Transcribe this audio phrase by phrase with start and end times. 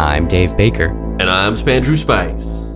[0.00, 0.88] I'm Dave Baker.
[1.20, 2.70] And I'm Spandrew Spice.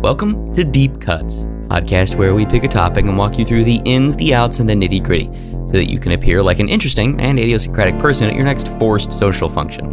[0.00, 3.82] Welcome to Deep Cuts, podcast where we pick a topic and walk you through the
[3.84, 5.24] ins, the outs, and the nitty gritty
[5.66, 9.12] so that you can appear like an interesting and idiosyncratic person at your next forced
[9.12, 9.86] social function.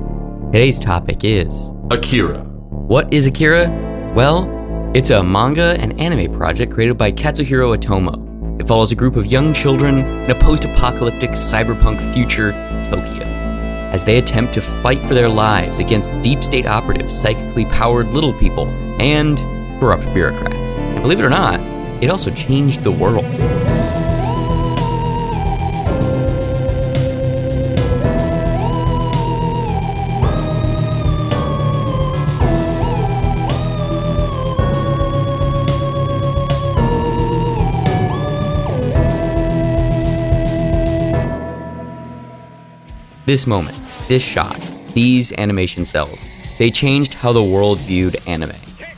[0.51, 2.41] Today's topic is Akira.
[2.43, 3.67] What is Akira?
[4.13, 4.47] Well,
[4.93, 8.61] it's a manga and anime project created by Katsuhiro Otomo.
[8.61, 12.51] It follows a group of young children in a post apocalyptic cyberpunk future
[12.91, 13.24] Tokyo
[13.95, 18.33] as they attempt to fight for their lives against deep state operatives, psychically powered little
[18.33, 18.67] people,
[18.99, 19.37] and
[19.79, 20.71] corrupt bureaucrats.
[20.71, 21.61] And believe it or not,
[22.03, 23.23] it also changed the world.
[43.25, 44.59] This moment, this shot,
[44.93, 46.27] these animation cells,
[46.57, 48.55] they changed how the world viewed anime.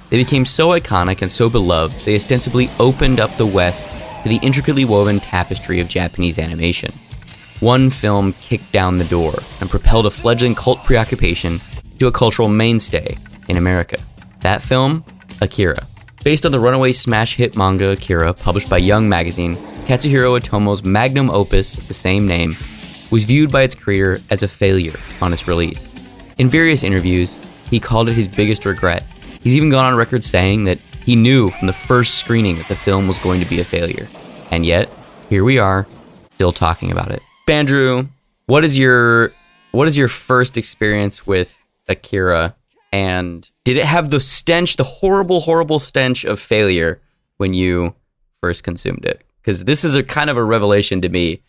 [0.09, 3.89] They became so iconic and so beloved, they ostensibly opened up the West
[4.23, 6.93] to the intricately woven tapestry of Japanese animation.
[7.59, 11.59] One film kicked down the door and propelled a fledgling cult preoccupation
[11.99, 13.97] to a cultural mainstay in America.
[14.41, 15.03] That film,
[15.41, 15.87] Akira.
[16.23, 19.55] Based on the runaway smash hit manga Akira, published by Young Magazine,
[19.87, 22.55] Katsuhiro Otomo's magnum opus of the same name
[23.11, 25.93] was viewed by its creator as a failure on its release.
[26.37, 29.03] In various interviews, he called it his biggest regret.
[29.41, 32.75] He's even gone on record saying that he knew from the first screening that the
[32.75, 34.07] film was going to be a failure.
[34.51, 34.93] And yet,
[35.29, 35.87] here we are,
[36.35, 37.21] still talking about it.
[37.47, 38.09] Bandrew,
[38.45, 39.31] what is your
[39.71, 42.55] what is your first experience with Akira
[42.91, 47.01] and did it have the stench, the horrible horrible stench of failure
[47.37, 47.95] when you
[48.41, 49.23] first consumed it?
[49.43, 51.41] Cuz this is a kind of a revelation to me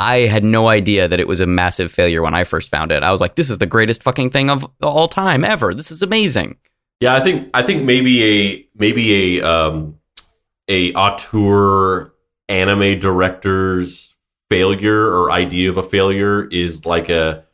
[0.00, 3.02] I had no idea that it was a massive failure when I first found it.
[3.02, 5.74] I was like, this is the greatest fucking thing of all time ever.
[5.74, 6.56] This is amazing.
[7.00, 9.98] Yeah, I think I think maybe a maybe a um
[10.68, 12.12] a auteur
[12.48, 14.14] anime director's
[14.48, 17.44] failure or idea of a failure is like a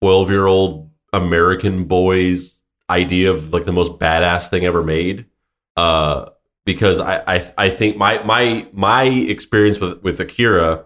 [0.00, 5.26] 12 year old American boy's idea of like the most badass thing ever made.
[5.76, 6.30] Uh,
[6.64, 10.84] because I, I I think my my my experience with with Akira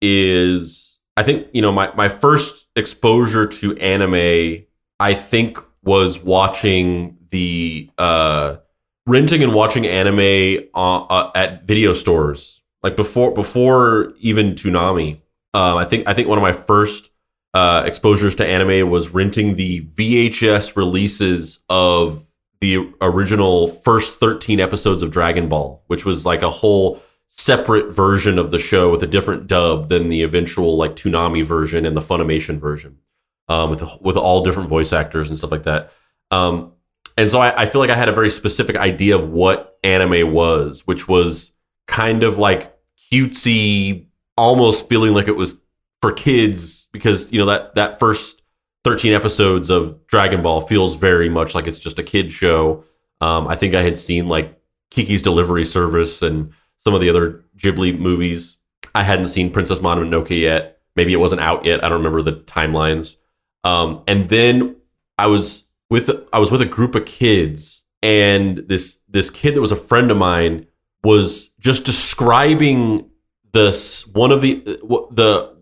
[0.00, 4.64] is I think you know my my first exposure to anime
[5.00, 8.56] I think was watching the uh
[9.06, 15.20] renting and watching anime uh, uh, at video stores like before before even Toonami.
[15.54, 17.10] Um, I think I think one of my first
[17.54, 22.24] uh, exposures to anime was renting the VHS releases of
[22.60, 28.38] the original first 13 episodes of Dragon Ball, which was like a whole separate version
[28.38, 32.00] of the show with a different dub than the eventual like Toonami version and the
[32.00, 32.98] Funimation version,
[33.48, 35.92] um, with with all different voice actors and stuff like that.
[36.30, 36.72] Um,
[37.16, 40.32] and so I, I feel like I had a very specific idea of what anime
[40.32, 41.52] was, which was
[41.86, 42.76] kind of like
[43.12, 44.06] cutesy,
[44.36, 45.60] almost feeling like it was
[46.02, 48.42] for kids because you know that that first
[48.84, 52.84] 13 episodes of Dragon Ball feels very much like it's just a kid show.
[53.20, 54.60] Um, I think I had seen like
[54.90, 58.58] Kiki's Delivery Service and some of the other Ghibli movies.
[58.94, 60.78] I hadn't seen Princess Mononoke yet.
[60.94, 61.84] Maybe it wasn't out yet.
[61.84, 63.16] I don't remember the timelines.
[63.64, 64.76] Um, and then
[65.18, 69.60] I was with I was with a group of kids, and this this kid that
[69.60, 70.66] was a friend of mine
[71.02, 73.10] was just describing
[73.52, 74.56] this one of the
[75.10, 75.56] the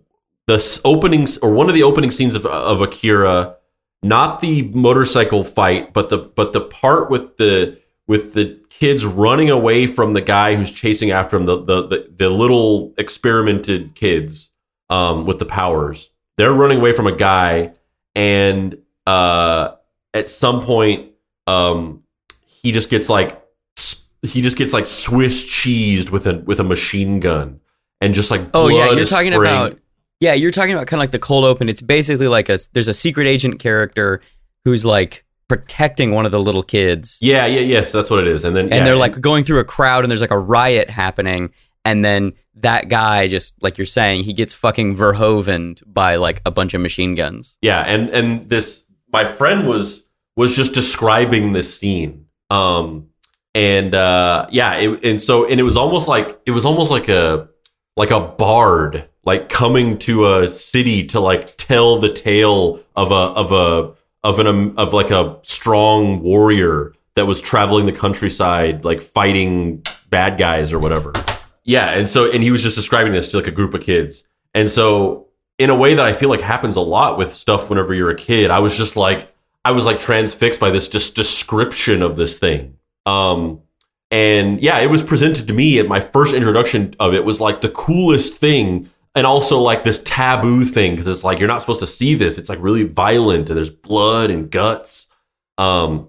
[0.46, 3.56] the openings or one of the opening scenes of, of Akira,
[4.02, 9.50] not the motorcycle fight, but the but the part with the with the kids running
[9.50, 14.52] away from the guy who's chasing after him, the the the, the little experimented kids
[14.90, 16.10] um, with the powers.
[16.36, 17.74] They're running away from a guy,
[18.14, 18.76] and
[19.06, 19.76] uh,
[20.12, 21.12] at some point,
[21.46, 22.02] um,
[22.46, 23.40] he just gets like
[24.22, 27.60] he just gets like Swiss cheesed with a with a machine gun,
[28.00, 29.56] and just like oh yeah, you're talking spraying.
[29.56, 29.78] about
[30.20, 31.68] yeah, you're talking about kind of like the cold open.
[31.68, 34.20] It's basically like a there's a secret agent character
[34.64, 37.18] who's like protecting one of the little kids.
[37.20, 38.44] Yeah, yeah, yes, that's what it is.
[38.44, 41.52] And then and they're like going through a crowd and there's like a riot happening
[41.84, 46.50] and then that guy just like you're saying he gets fucking Verhoevened by like a
[46.50, 47.58] bunch of machine guns.
[47.60, 52.26] Yeah, and and this my friend was was just describing this scene.
[52.50, 53.08] Um
[53.54, 57.08] and uh yeah, it, and so and it was almost like it was almost like
[57.08, 57.48] a
[57.96, 63.14] like a bard like coming to a city to like tell the tale of a
[63.14, 68.84] of a of an um, of like a strong warrior that was traveling the countryside,
[68.84, 71.12] like fighting bad guys or whatever.
[71.62, 74.26] Yeah, and so and he was just describing this to like a group of kids,
[74.54, 75.28] and so
[75.58, 78.16] in a way that I feel like happens a lot with stuff whenever you're a
[78.16, 79.32] kid, I was just like,
[79.64, 82.76] I was like transfixed by this just description of this thing.
[83.06, 83.60] Um,
[84.10, 87.60] and yeah, it was presented to me at my first introduction of it was like
[87.60, 91.80] the coolest thing, and also like this taboo thing because it's like you're not supposed
[91.80, 92.38] to see this.
[92.38, 95.06] It's like really violent and there's blood and guts.
[95.56, 96.08] Um,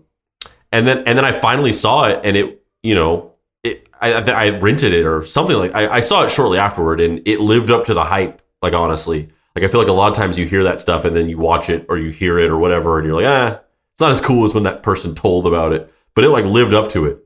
[0.72, 4.50] and then and then I finally saw it, and it you know it I, I
[4.60, 7.86] rented it or something like I, I saw it shortly afterward, and it lived up
[7.86, 8.42] to the hype.
[8.62, 11.16] Like honestly, like I feel like a lot of times you hear that stuff and
[11.16, 13.62] then you watch it or you hear it or whatever, and you're like, ah,
[13.92, 16.74] it's not as cool as when that person told about it, but it like lived
[16.74, 17.20] up to it.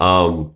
[0.00, 0.54] Um,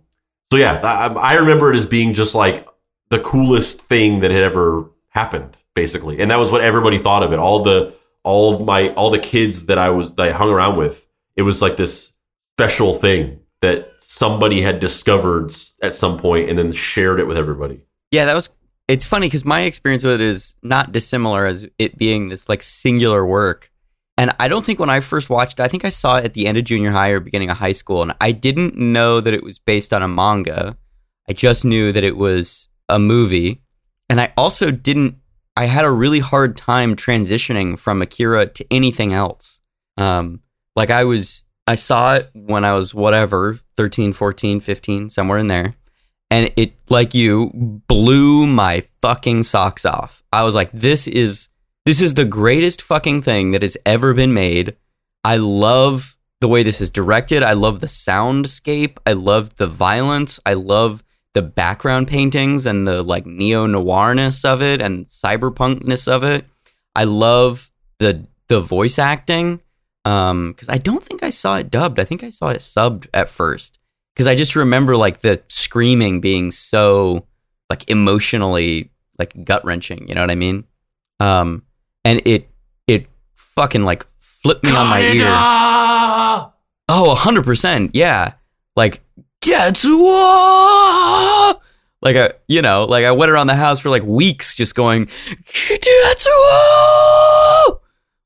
[0.51, 2.65] so yeah, I, I remember it as being just like
[3.09, 7.33] the coolest thing that had ever happened, basically, and that was what everybody thought of
[7.33, 7.39] it.
[7.39, 10.77] All the all of my all the kids that I was that I hung around
[10.77, 12.13] with, it was like this
[12.57, 15.51] special thing that somebody had discovered
[15.81, 17.81] at some point and then shared it with everybody.
[18.11, 18.49] Yeah, that was.
[18.87, 22.63] It's funny because my experience with it is not dissimilar as it being this like
[22.63, 23.71] singular work.
[24.17, 26.47] And I don't think when I first watched I think I saw it at the
[26.47, 28.01] end of junior high or beginning of high school.
[28.01, 30.75] And I didn't know that it was based on a manga.
[31.27, 33.61] I just knew that it was a movie.
[34.09, 35.17] And I also didn't,
[35.55, 39.61] I had a really hard time transitioning from Akira to anything else.
[39.97, 40.41] Um,
[40.75, 45.47] like I was, I saw it when I was whatever, 13, 14, 15, somewhere in
[45.47, 45.75] there
[46.31, 47.51] and it like you
[47.87, 50.23] blew my fucking socks off.
[50.31, 51.49] I was like this is
[51.85, 54.75] this is the greatest fucking thing that has ever been made.
[55.23, 57.43] I love the way this is directed.
[57.43, 58.97] I love the soundscape.
[59.05, 60.39] I love the violence.
[60.45, 61.03] I love
[61.33, 66.45] the background paintings and the like neo noirness of it and cyberpunkness of it.
[66.95, 69.61] I love the the voice acting
[70.05, 71.99] um cuz I don't think I saw it dubbed.
[71.99, 73.79] I think I saw it subbed at first
[74.13, 77.25] because I just remember like the screaming being so
[77.69, 80.07] like emotionally like gut wrenching.
[80.07, 80.63] You know what I mean?
[81.19, 81.63] Um,
[82.03, 82.49] and it
[82.87, 85.25] it fucking like flipped me on my ear.
[86.91, 88.33] Oh, hundred percent, yeah.
[88.75, 89.01] Like
[89.51, 90.79] Tetsuo!
[92.01, 95.07] Like a you know, like I went around the house for like weeks just going
[95.45, 96.29] Tetsuo!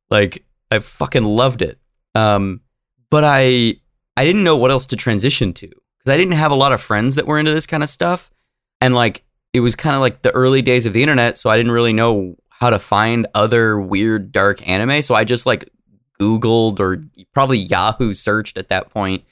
[0.10, 1.80] Like I fucking loved it.
[2.16, 2.62] Um,
[3.10, 3.78] but I
[4.16, 6.81] I didn't know what else to transition to because I didn't have a lot of
[6.81, 8.30] friends that were into this kind of stuff.
[8.81, 9.24] And like,
[9.54, 11.38] it was kind of like the early days of the internet.
[11.38, 15.02] So I didn't really know how to find other weird, dark anime.
[15.02, 15.70] So I just like
[16.22, 19.24] Googled or probably Yahoo searched at that point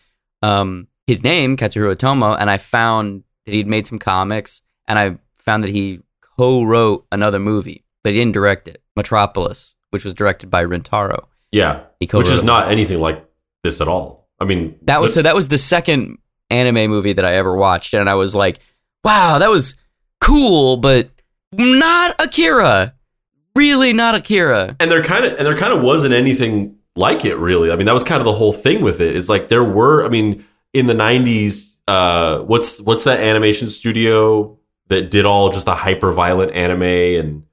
[0.42, 5.18] um, his name, Katsuhiro Otomo, and I found that he'd made some comics and I
[5.36, 6.02] found that he
[6.38, 11.26] co wrote another movie, but he didn't direct it Metropolis, which was directed by Rintaro.
[11.52, 11.84] Yeah.
[12.00, 13.26] he co-wrote which is not anything like
[13.64, 14.30] this at all.
[14.40, 16.18] I mean, that was so that was the second
[16.50, 18.60] anime movie that I ever watched, and I was like,
[19.04, 19.76] wow, that was
[20.20, 21.10] cool, but
[21.52, 22.96] not Akira.
[23.56, 24.76] Really not Akira.
[24.80, 27.72] And there kind of and there kind of wasn't anything like it really.
[27.72, 29.16] I mean, that was kind of the whole thing with it.
[29.16, 34.58] It's like there were, I mean, in the 90s, uh what's what's that animation studio
[34.88, 37.44] that did all just the hyper violent anime and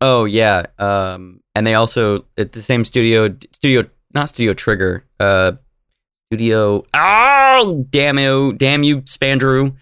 [0.00, 0.66] Oh yeah.
[0.78, 5.52] Um and they also at the same studio studio not studio trigger, uh
[6.30, 6.86] Studio.
[6.94, 9.74] Oh, damn you, damn you, Spandrew.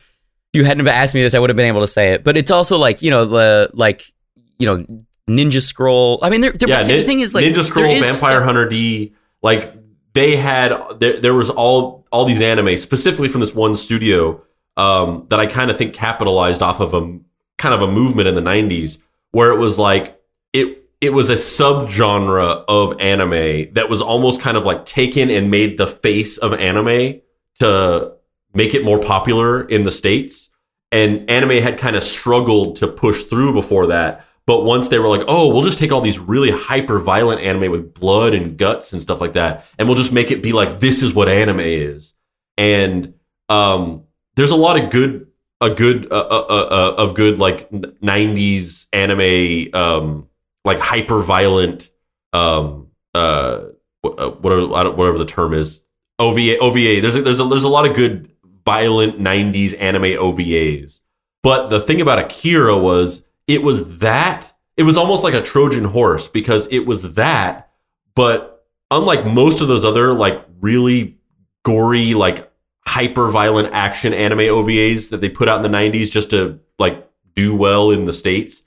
[0.55, 2.25] You hadn't asked me this, I would have been able to say it.
[2.25, 4.11] But it's also like you know the like
[4.59, 6.19] you know Ninja Scroll.
[6.23, 9.13] I mean, there, there, yeah, the thing is like Ninja Scroll, Vampire Hunter D.
[9.43, 9.75] Like
[10.19, 14.43] they had there, there was all all these anime specifically from this one studio
[14.77, 17.19] um, that I kind of think capitalized off of a
[17.57, 18.99] kind of a movement in the '90s
[19.31, 20.21] where it was like
[20.53, 25.53] it it was a subgenre of anime that was almost kind of like taken and
[25.53, 27.21] made the face of anime
[27.61, 28.13] to
[28.55, 30.49] make it more popular in the states.
[30.91, 35.09] And anime had kind of struggled to push through before that but once they were
[35.09, 38.95] like oh we'll just take all these really hyper violent anime with blood and guts
[38.95, 41.61] and stuff like that and we'll just make it be like this is what anime
[41.61, 42.15] is.
[42.57, 43.13] And
[43.51, 44.05] um,
[44.37, 45.27] there's a lot of good
[45.61, 50.29] a good uh, uh, uh, uh of good like 90s anime um,
[50.65, 51.91] like hyper violent
[52.33, 53.65] um uh,
[54.03, 55.85] uh whatever whatever the term is
[56.19, 58.31] OVA OVA there's a, there's a there's a lot of good
[58.65, 61.01] violent 90s anime OVAs
[61.43, 65.85] but the thing about Akira was it was that it was almost like a Trojan
[65.85, 67.71] horse because it was that
[68.15, 71.19] but unlike most of those other like really
[71.65, 72.53] gory like
[72.87, 77.11] hyper violent action anime OVAs that they put out in the 90s just to like
[77.35, 78.63] do well in the states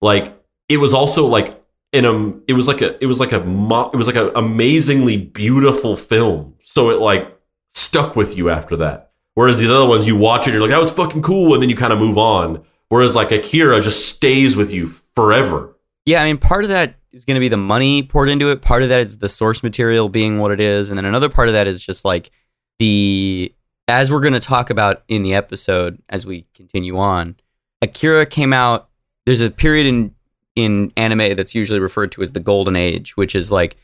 [0.00, 0.32] like
[0.68, 1.62] it was also like
[1.92, 4.30] in a um, it was like a it was like a it was like an
[4.34, 6.54] amazingly beautiful film.
[6.62, 7.38] So it like
[7.68, 9.12] stuck with you after that.
[9.34, 11.70] Whereas the other ones you watch it, you're like that was fucking cool, and then
[11.70, 12.64] you kind of move on.
[12.88, 15.76] Whereas like Akira just stays with you forever.
[16.04, 18.62] Yeah, I mean, part of that is going to be the money poured into it.
[18.62, 21.48] Part of that is the source material being what it is, and then another part
[21.48, 22.30] of that is just like
[22.78, 23.52] the
[23.88, 27.36] as we're going to talk about in the episode as we continue on.
[27.82, 28.88] Akira came out.
[29.24, 30.14] There's a period in
[30.54, 33.76] in anime that's usually referred to as the golden age, which is like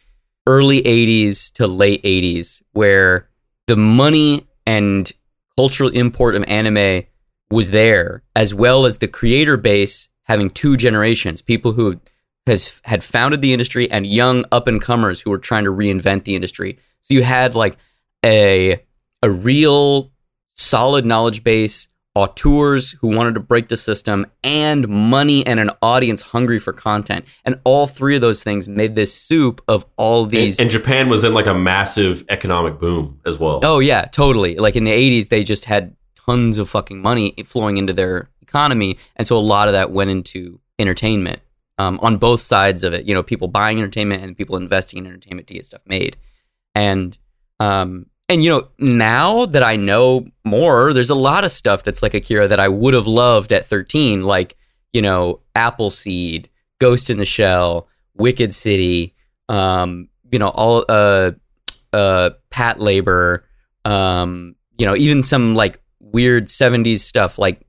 [0.46, 3.28] early 80s to late 80s, where
[3.66, 5.12] the money and
[5.56, 7.04] cultural import of anime
[7.52, 12.00] was there, as well as the creator base having two generations, people who
[12.46, 16.24] has had founded the industry and young up and comers who were trying to reinvent
[16.24, 16.78] the industry.
[17.02, 17.76] So you had like
[18.24, 18.82] a
[19.22, 20.10] a real
[20.54, 26.22] solid knowledge base, auteurs who wanted to break the system, and money and an audience
[26.22, 27.24] hungry for content.
[27.44, 30.58] And all three of those things made this soup of all these.
[30.58, 33.60] And, and Japan was in like a massive economic boom as well.
[33.62, 34.56] oh yeah, totally.
[34.56, 38.98] Like in the '80s, they just had tons of fucking money flowing into their economy,
[39.16, 41.40] and so a lot of that went into entertainment
[41.78, 43.06] um, on both sides of it.
[43.06, 46.16] You know, people buying entertainment and people investing in entertainment to get stuff made.
[46.74, 47.16] And
[47.60, 52.02] um, and you know, now that I know more, there's a lot of stuff that's
[52.02, 54.56] like Akira that I would have loved at 13, like
[54.92, 56.48] you know, Appleseed,
[56.78, 59.14] Ghost in the Shell, Wicked City,
[59.48, 61.32] um, you know, all uh,
[61.92, 63.42] uh, Patlabor,
[63.84, 65.81] um, you know, even some like
[66.12, 67.62] weird 70s stuff like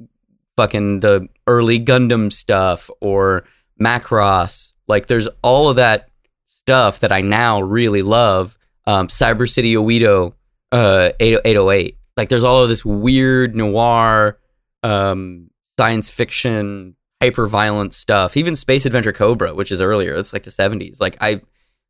[0.58, 3.46] fucking the early Gundam stuff or
[3.82, 4.74] Macross.
[4.88, 6.10] Like there's all of that
[6.48, 8.58] stuff that I now really love.
[8.86, 10.34] Um, Cyber City Oedo,
[10.72, 11.98] uh, 808.
[12.18, 14.38] Like there's all of this weird noir,
[14.84, 18.38] um, science fiction, hyper violent stuff.
[18.38, 20.14] Even Space Adventure Cobra, which is earlier.
[20.16, 21.00] It's like the 70s.
[21.00, 21.42] Like I,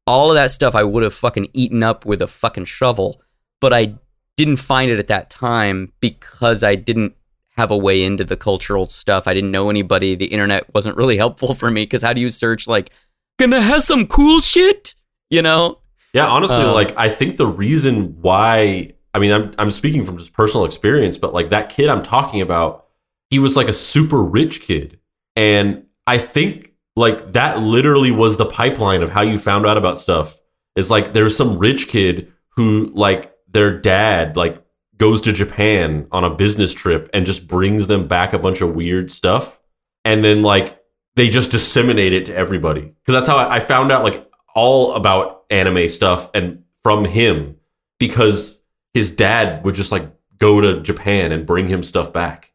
[0.05, 3.21] all of that stuff I would have fucking eaten up with a fucking shovel,
[3.59, 3.95] but I
[4.37, 7.15] didn't find it at that time because I didn't
[7.57, 9.27] have a way into the cultural stuff.
[9.27, 10.15] I didn't know anybody.
[10.15, 12.91] The internet wasn't really helpful for me because how do you search like
[13.37, 14.95] gonna have some cool shit?
[15.29, 15.79] You know?
[16.13, 20.17] Yeah, honestly, Um, like I think the reason why I mean I'm I'm speaking from
[20.17, 22.87] just personal experience, but like that kid I'm talking about,
[23.29, 24.99] he was like a super rich kid.
[25.35, 29.99] And I think like that literally was the pipeline of how you found out about
[29.99, 30.39] stuff.
[30.75, 34.63] Is like there's some rich kid who like their dad like
[34.97, 38.75] goes to Japan on a business trip and just brings them back a bunch of
[38.75, 39.59] weird stuff.
[40.05, 40.79] And then like
[41.15, 42.81] they just disseminate it to everybody.
[42.81, 47.57] Because that's how I found out like all about anime stuff and from him
[47.99, 52.51] because his dad would just like go to Japan and bring him stuff back.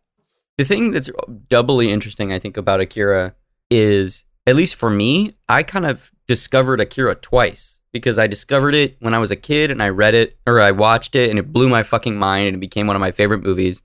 [0.58, 1.10] The thing that's
[1.48, 3.34] doubly interesting, I think, about Akira
[3.70, 8.96] is, at least for me, I kind of discovered Akira twice because I discovered it
[9.00, 11.52] when I was a kid and I read it or I watched it and it
[11.52, 13.82] blew my fucking mind and it became one of my favorite movies.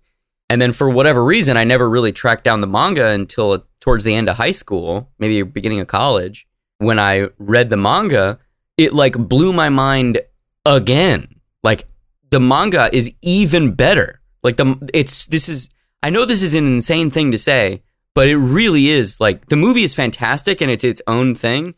[0.50, 4.15] And then for whatever reason, I never really tracked down the manga until towards the
[4.15, 6.48] end of high school, maybe beginning of college.
[6.77, 8.39] When I read the manga,
[8.77, 10.19] it like blew my mind
[10.65, 11.39] again.
[11.63, 11.88] Like
[12.29, 14.22] the manga is even better.
[14.43, 15.69] Like the it's this is
[16.01, 17.83] I know this is an insane thing to say,
[18.13, 21.75] but it really is like the movie is fantastic and it's its own thing,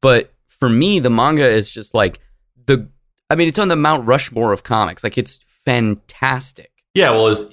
[0.00, 2.20] but for me the manga is just like
[2.66, 2.88] the
[3.30, 5.04] I mean it's on the Mount Rushmore of comics.
[5.04, 6.72] Like it's fantastic.
[6.94, 7.48] Yeah, well, as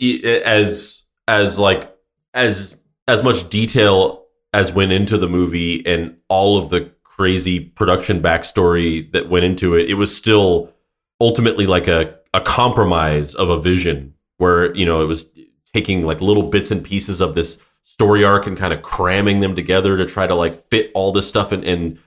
[0.45, 1.95] as as like
[2.33, 8.21] as as much detail as went into the movie and all of the crazy production
[8.21, 10.71] backstory that went into it, it was still
[11.19, 15.29] ultimately like a a compromise of a vision where you know it was
[15.73, 19.55] taking like little bits and pieces of this story arc and kind of cramming them
[19.55, 21.99] together to try to like fit all this stuff in uh,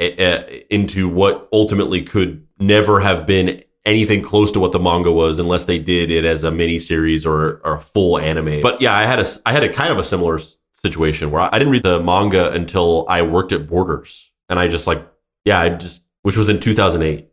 [0.00, 5.64] into what ultimately could never have been anything close to what the manga was unless
[5.64, 8.60] they did it as a mini series or, or a full anime.
[8.60, 10.40] But yeah, I had a I had a kind of a similar
[10.72, 14.86] situation where I didn't read the manga until I worked at Borders, and I just
[14.86, 15.06] like
[15.44, 17.28] yeah, I just which was in 2008.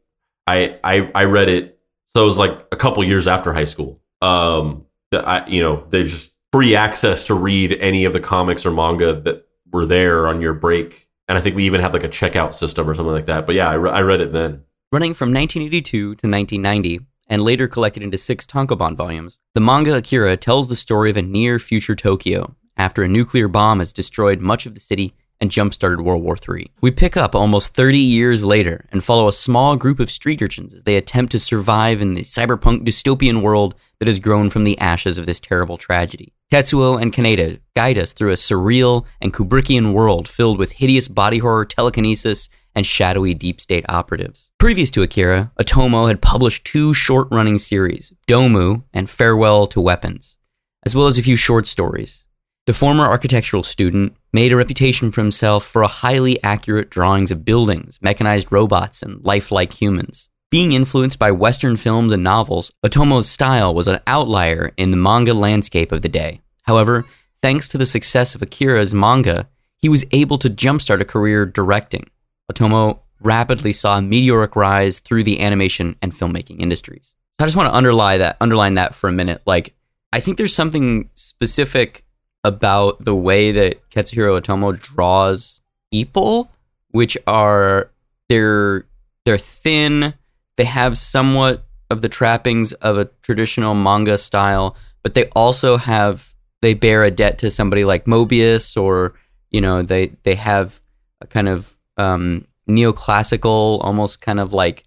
[0.47, 4.01] I I I read it, so it was like a couple years after high school.
[4.21, 8.65] Um, that I you know they just free access to read any of the comics
[8.65, 11.07] or manga that were there on your break.
[11.31, 13.45] And I think we even had like a checkout system or something like that.
[13.45, 14.65] But yeah, I, re- I read it then.
[14.91, 20.35] Running from 1982 to 1990, and later collected into six tankobon volumes, the manga Akira
[20.35, 24.65] tells the story of a near future Tokyo after a nuclear bomb has destroyed much
[24.65, 26.71] of the city and jump started World War III.
[26.79, 30.73] We pick up almost 30 years later and follow a small group of street urchins
[30.73, 34.77] as they attempt to survive in the cyberpunk dystopian world that has grown from the
[34.77, 36.33] ashes of this terrible tragedy.
[36.51, 41.39] Tetsuo and Kaneda guide us through a surreal and Kubrickian world filled with hideous body
[41.39, 44.51] horror, telekinesis, and shadowy deep state operatives.
[44.59, 50.37] Previous to Akira, Otomo had published two short running series, Domu and Farewell to Weapons,
[50.85, 52.25] as well as a few short stories.
[52.71, 57.43] The former architectural student made a reputation for himself for a highly accurate drawings of
[57.43, 60.29] buildings, mechanized robots, and lifelike humans.
[60.49, 65.33] Being influenced by Western films and novels, Otomo's style was an outlier in the manga
[65.33, 66.39] landscape of the day.
[66.61, 67.03] However,
[67.41, 72.09] thanks to the success of Akira's manga, he was able to jumpstart a career directing.
[72.49, 77.15] Otomo rapidly saw a meteoric rise through the animation and filmmaking industries.
[77.37, 79.41] I just want to underline that underline that for a minute.
[79.45, 79.73] Like
[80.13, 82.05] I think there's something specific
[82.43, 86.49] about the way that Katsuhiro Otomo draws people,
[86.89, 87.91] which are
[88.29, 88.85] they're
[89.25, 90.13] they're thin,
[90.57, 96.33] they have somewhat of the trappings of a traditional manga style, but they also have
[96.61, 99.13] they bear a debt to somebody like Moebius or
[99.49, 100.79] you know they they have
[101.19, 104.83] a kind of um, neoclassical, almost kind of like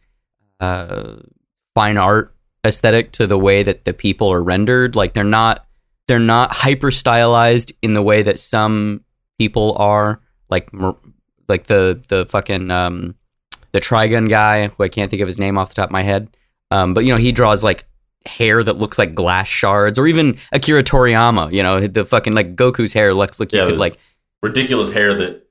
[0.61, 1.17] uh,
[1.75, 2.35] fine art
[2.67, 4.97] aesthetic to the way that the people are rendered.
[4.97, 5.64] Like they're not
[6.07, 9.05] they're not hyper stylized in the way that some
[9.39, 10.21] people are.
[10.51, 10.69] Like
[11.49, 13.15] like the the fucking um,
[13.73, 16.03] the Trigun guy who I can't think of his name off the top of my
[16.03, 16.37] head.
[16.71, 17.87] Um, but you know he draws like
[18.27, 21.53] hair that looks like glass shards, or even Akira Toriyama.
[21.53, 23.99] You know the fucking like Goku's hair looks like yeah, you could like
[24.43, 25.47] ridiculous hair that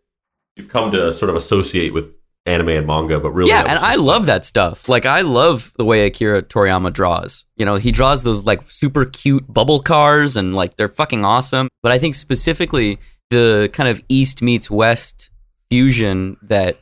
[0.55, 3.95] you've come to sort of associate with anime and manga, but really, yeah, and I
[3.95, 4.89] love that stuff.
[4.89, 7.45] Like, I love the way Akira Toriyama draws.
[7.55, 11.69] You know, he draws those like super cute bubble cars, and like they're fucking awesome.
[11.81, 15.29] But I think specifically the kind of East meets West
[15.69, 16.79] fusion that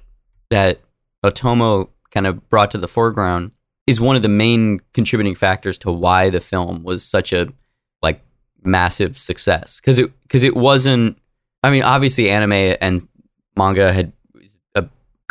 [0.49, 0.81] that
[1.23, 3.51] Otomo kind of brought to the foreground
[3.87, 7.51] is one of the main contributing factors to why the film was such a
[8.01, 8.21] like
[8.63, 11.17] massive success because it because it wasn't.
[11.63, 13.03] I mean, obviously, anime and
[13.55, 14.13] manga had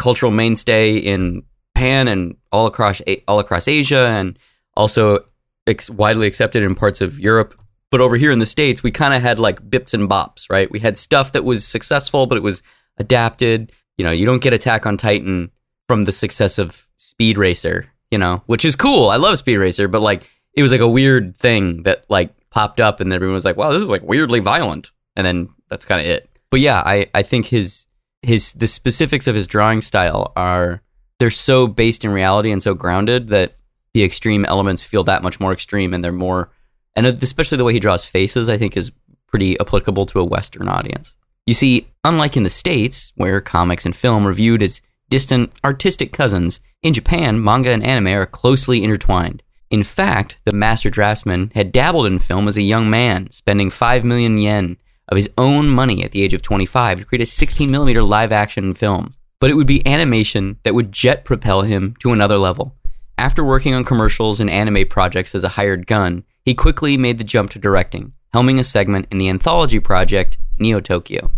[0.00, 1.44] cultural mainstay in
[1.76, 4.38] Japan and all across all across Asia, and
[4.74, 5.24] also
[5.66, 7.54] ex- widely accepted in parts of Europe.
[7.90, 10.70] But over here in the states, we kind of had like bips and bops, right?
[10.70, 12.62] We had stuff that was successful, but it was
[12.96, 13.72] adapted.
[13.98, 15.50] You know, you don't get Attack on Titan
[15.86, 19.10] from the success of Speed Racer, you know, which is cool.
[19.10, 20.22] I love Speed Racer, but like
[20.54, 23.70] it was like a weird thing that like popped up, and everyone was like, "Wow,
[23.70, 26.30] this is like weirdly violent," and then that's kind of it.
[26.50, 27.86] But yeah, I I think his
[28.22, 30.82] his the specifics of his drawing style are
[31.18, 33.56] they're so based in reality and so grounded that
[33.92, 36.50] the extreme elements feel that much more extreme and they're more
[36.94, 38.92] and especially the way he draws faces I think is
[39.26, 41.14] pretty applicable to a western audience.
[41.46, 46.12] You see, unlike in the states where comics and film are viewed as distant artistic
[46.12, 49.42] cousins, in Japan manga and anime are closely intertwined.
[49.70, 54.04] In fact, the master draftsman had dabbled in film as a young man, spending 5
[54.04, 54.76] million yen
[55.10, 58.32] of his own money at the age of 25 to create a 16 millimeter live
[58.32, 59.14] action film.
[59.40, 62.74] But it would be animation that would jet propel him to another level.
[63.18, 67.24] After working on commercials and anime projects as a hired gun, he quickly made the
[67.24, 71.30] jump to directing, helming a segment in the anthology project Neo Tokyo.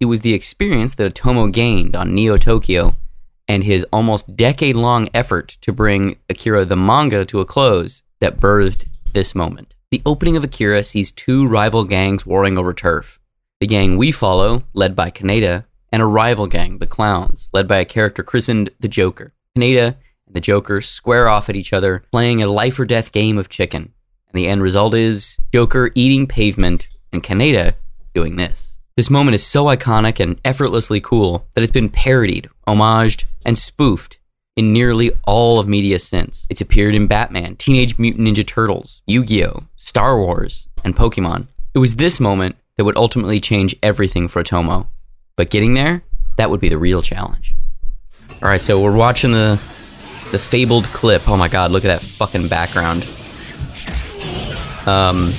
[0.00, 2.96] It was the experience that Otomo gained on Neo Tokyo
[3.46, 8.38] and his almost decade long effort to bring Akira the manga to a close that
[8.40, 9.74] birthed this moment.
[9.90, 13.19] The opening of Akira sees two rival gangs warring over turf.
[13.60, 17.76] The gang we follow, led by Kaneda, and a rival gang, the Clowns, led by
[17.76, 19.34] a character christened the Joker.
[19.54, 19.96] Kaneda
[20.26, 23.50] and the Joker square off at each other, playing a life or death game of
[23.50, 23.92] chicken.
[24.28, 27.74] And the end result is Joker eating pavement and Kaneda
[28.14, 28.78] doing this.
[28.96, 34.18] This moment is so iconic and effortlessly cool that it's been parodied, homaged, and spoofed
[34.56, 36.46] in nearly all of media since.
[36.48, 41.48] It's appeared in Batman, Teenage Mutant Ninja Turtles, Yu Gi Oh!, Star Wars, and Pokemon.
[41.74, 44.88] It was this moment that would ultimately change everything for Tomo.
[45.36, 46.02] But getting there,
[46.38, 47.54] that would be the real challenge.
[48.42, 49.56] All right, so we're watching the
[50.32, 51.28] the fabled clip.
[51.28, 53.02] Oh my god, look at that fucking background.
[54.86, 55.32] Um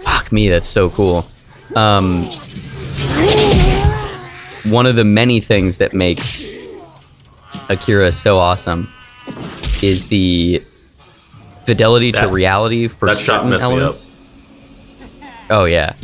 [0.00, 1.24] Fuck me, that's so cool.
[1.76, 2.24] Um
[4.68, 6.42] one of the many things that makes
[7.68, 8.88] Akira so awesome
[9.80, 10.60] is the
[11.66, 14.06] fidelity that, to reality for certain elements.
[15.50, 15.94] Oh yeah.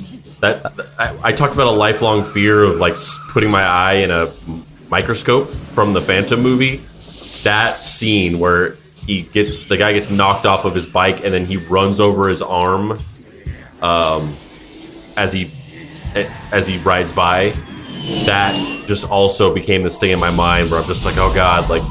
[0.40, 0.62] That
[0.98, 2.96] I, I, talked about a lifelong fear of like
[3.30, 4.26] putting my eye in a
[4.90, 6.76] microscope from the Phantom movie.
[7.44, 8.74] That scene where
[9.06, 12.28] he gets the guy gets knocked off of his bike and then he runs over
[12.28, 12.92] his arm,
[13.82, 14.34] um,
[15.16, 15.50] as he
[16.52, 17.50] as he rides by.
[18.26, 18.54] That
[18.88, 21.82] just also became this thing in my mind where I'm just like, oh god, like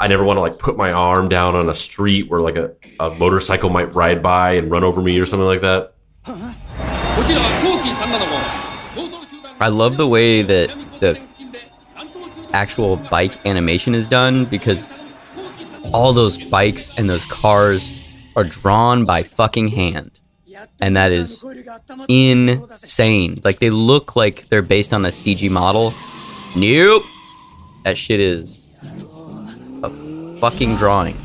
[0.00, 2.74] I never want to like put my arm down on a street where like a,
[2.98, 5.94] a motorcycle might ride by and run over me or something like that.
[9.60, 11.20] I love the way that the
[12.52, 14.90] actual bike animation is done because
[15.92, 20.18] all those bikes and those cars are drawn by fucking hand.
[20.80, 21.44] And that is
[22.08, 23.40] insane.
[23.44, 25.92] Like they look like they're based on a CG model.
[26.56, 27.04] Nope.
[27.84, 28.64] That shit is
[30.40, 31.16] fucking drawing.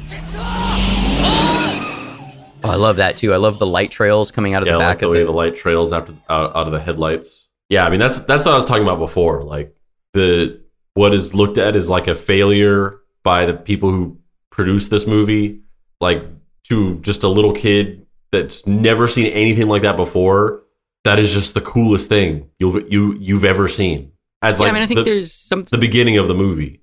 [2.61, 3.33] Oh, I love that too.
[3.33, 5.19] I love the light trails coming out of yeah, the like back the of way
[5.19, 7.49] the the light trails after out, out of the headlights.
[7.69, 9.43] Yeah, I mean that's that's what I was talking about before.
[9.43, 9.75] Like
[10.13, 10.61] the
[10.93, 14.19] what is looked at as like a failure by the people who
[14.49, 15.61] produced this movie,
[16.01, 16.23] like
[16.65, 20.63] to just a little kid that's never seen anything like that before.
[21.05, 24.11] That is just the coolest thing you've you you've ever seen.
[24.41, 25.63] As Yeah, like I mean, I think the, there's some.
[25.63, 26.81] the beginning of the movie.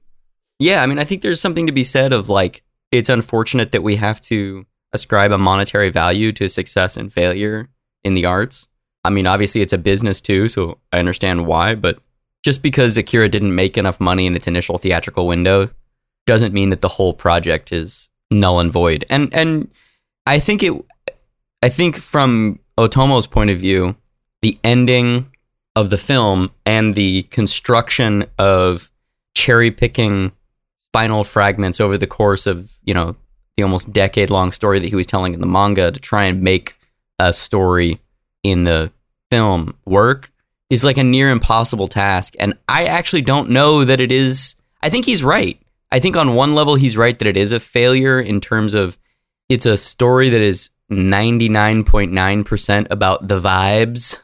[0.59, 3.83] Yeah, I mean, I think there's something to be said of like it's unfortunate that
[3.83, 7.69] we have to ascribe a monetary value to success and failure
[8.05, 8.69] in the arts.
[9.05, 11.99] I mean, obviously it's a business too, so I understand why, but
[12.43, 15.71] just because Akira didn't make enough money in its initial theatrical window
[16.27, 19.05] doesn't mean that the whole project is null and void.
[19.11, 19.71] And and
[20.27, 20.73] I think it
[21.63, 23.97] I think from Otomo's point of view,
[24.43, 25.33] the ending
[25.75, 28.91] of the film and the construction of
[29.35, 30.33] cherry picking
[30.97, 33.15] spinal fragments over the course of, you know,
[33.59, 36.41] the almost decade long story that he was telling in the manga to try and
[36.41, 36.79] make
[37.19, 38.01] a story
[38.43, 38.91] in the
[39.31, 40.33] film work
[40.71, 42.35] is like a near impossible task.
[42.41, 44.55] And I actually don't know that it is.
[44.83, 45.61] I think he's right.
[45.93, 48.97] I think on one level, he's right that it is a failure in terms of
[49.51, 54.23] it's a story that is 99.9% about the vibes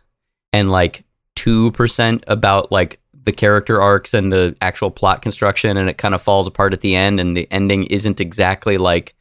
[0.54, 1.04] and like
[1.36, 5.76] 2% about like the character arcs and the actual plot construction.
[5.76, 7.20] And it kind of falls apart at the end.
[7.20, 9.14] And the ending isn't exactly like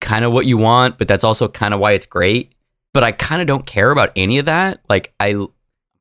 [0.00, 2.54] kind of what you want, but that's also kind of why it's great.
[2.92, 4.80] But I kind of don't care about any of that.
[4.88, 5.46] Like, I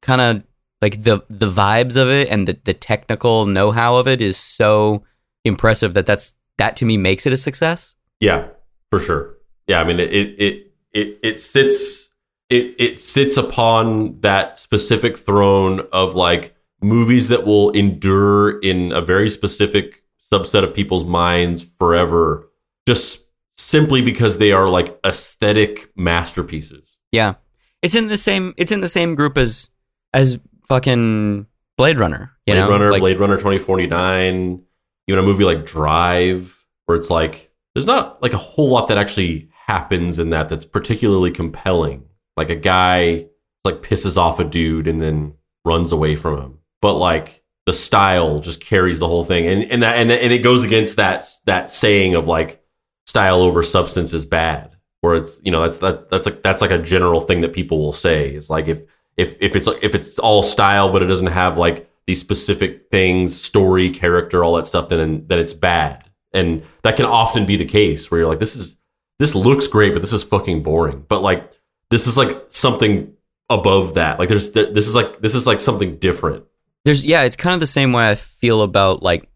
[0.01, 0.43] kind of
[0.81, 5.03] like the the vibes of it and the, the technical know-how of it is so
[5.43, 8.47] impressive that that's that to me makes it a success Yeah,
[8.91, 9.37] for sure.
[9.67, 12.09] Yeah, I mean it it it it sits
[12.49, 19.01] it it sits upon that specific throne of like movies that will endure in a
[19.01, 22.49] very specific subset of people's minds forever
[22.87, 23.21] just
[23.55, 26.97] simply because they are like aesthetic masterpieces.
[27.11, 27.35] yeah
[27.81, 29.69] it's in the same it's in the same group as
[30.13, 31.45] as fucking
[31.77, 34.61] blade runner you Blade know Runner, Like, Blade Runner 2049,
[35.07, 38.99] even a movie like Drive, where it's like there's not like a whole lot that
[38.99, 42.05] actually happens in that that's particularly compelling.
[42.37, 43.27] Like a guy
[43.63, 45.33] like pisses off a dude and then
[45.63, 46.59] runs away from him.
[46.85, 49.47] But like the style just carries the whole thing.
[49.47, 52.63] And and that and, and it goes against that that saying of like
[53.07, 54.75] style over substance is bad.
[55.01, 57.79] Where it's you know that's that that's like that's like a general thing that people
[57.79, 58.29] will say.
[58.29, 58.83] It's like if
[59.17, 63.41] if if it's if it's all style but it doesn't have like these specific things,
[63.41, 66.05] story, character, all that stuff, then then it's bad.
[66.35, 68.77] And that can often be the case where you're like, this is
[69.17, 71.03] this looks great, but this is fucking boring.
[71.07, 71.51] But like
[71.89, 73.15] this is like something
[73.49, 74.19] above that.
[74.19, 76.45] Like there's there, this is like this is like something different.
[76.85, 79.27] There's yeah it's kind of the same way i feel about like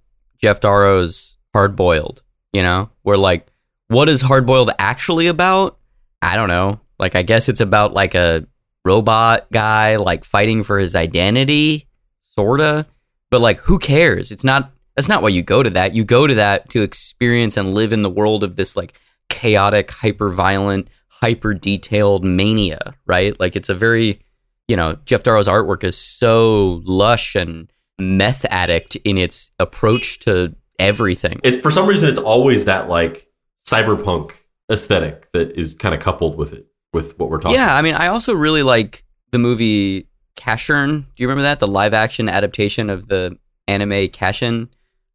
[0.42, 2.90] Geof Darrow's hard boiled you know?
[3.04, 3.48] Where like
[3.88, 5.78] what is hard boiled actually about?
[6.22, 6.80] I don't know.
[6.98, 8.46] Like i guess it's about like a
[8.86, 11.88] robot guy like fighting for his identity
[12.22, 12.86] sorta.
[13.30, 14.32] But like who cares?
[14.32, 15.94] It's not that's not why you go to that.
[15.94, 18.94] You go to that to experience and live in the world of this like
[19.30, 23.40] chaotic hyper violent hyper detailed mania right?
[23.40, 24.22] Like it's a very
[24.70, 30.56] you know, Geof Darrow's artwork is so lush and meth addict in its approach to
[30.78, 31.42] everything.
[31.44, 33.28] It's for some reason it's always that like
[33.66, 34.34] cyberpunk
[34.72, 37.58] aesthetic that is kind of coupled with it with what we're talking.
[37.58, 41.00] Yeah, I mean, I also really like the movie Casshern.
[41.02, 41.58] Do you remember that?
[41.60, 44.70] The live action adaptation of the anime Casshan.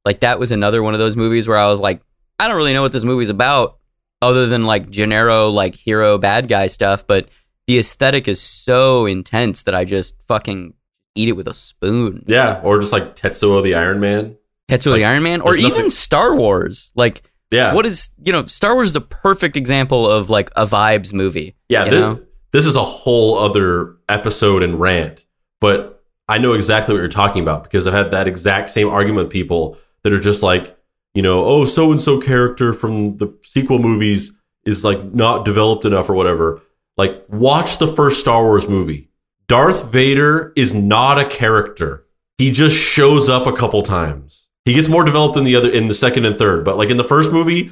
[0.05, 2.03] Like that was another one of those movies where I was like,
[2.41, 3.79] I don't really know what this movie's about
[4.21, 7.29] other than like Gennaro like hero bad guy stuff, but
[7.67, 10.75] the aesthetic is so intense that I just fucking
[11.15, 12.25] eat it with a spoon.
[12.27, 14.37] Yeah, or just like Tetsuo the Iron Man.
[14.69, 16.93] Tetsuo Like, the Iron Man, or even nothing- Star Wars.
[16.97, 17.73] Like, Yeah.
[17.75, 21.55] what is you know, Star Wars is the perfect example of like a vibes movie.
[21.69, 22.21] Yeah, you this, know?
[22.53, 25.27] this is a whole other episode and rant,
[25.61, 29.27] but I know exactly what you're talking about because I've had that exact same argument
[29.27, 30.77] with people that are just like,
[31.15, 34.33] you know, oh, so and so character from the sequel movies
[34.65, 36.61] is like not developed enough or whatever.
[36.97, 39.09] Like, watch the first Star Wars movie.
[39.49, 42.05] Darth Vader is not a character.
[42.39, 44.49] He just shows up a couple times.
[44.65, 46.97] He gets more developed in the other in the second and third, but like in
[46.97, 47.71] the first movie,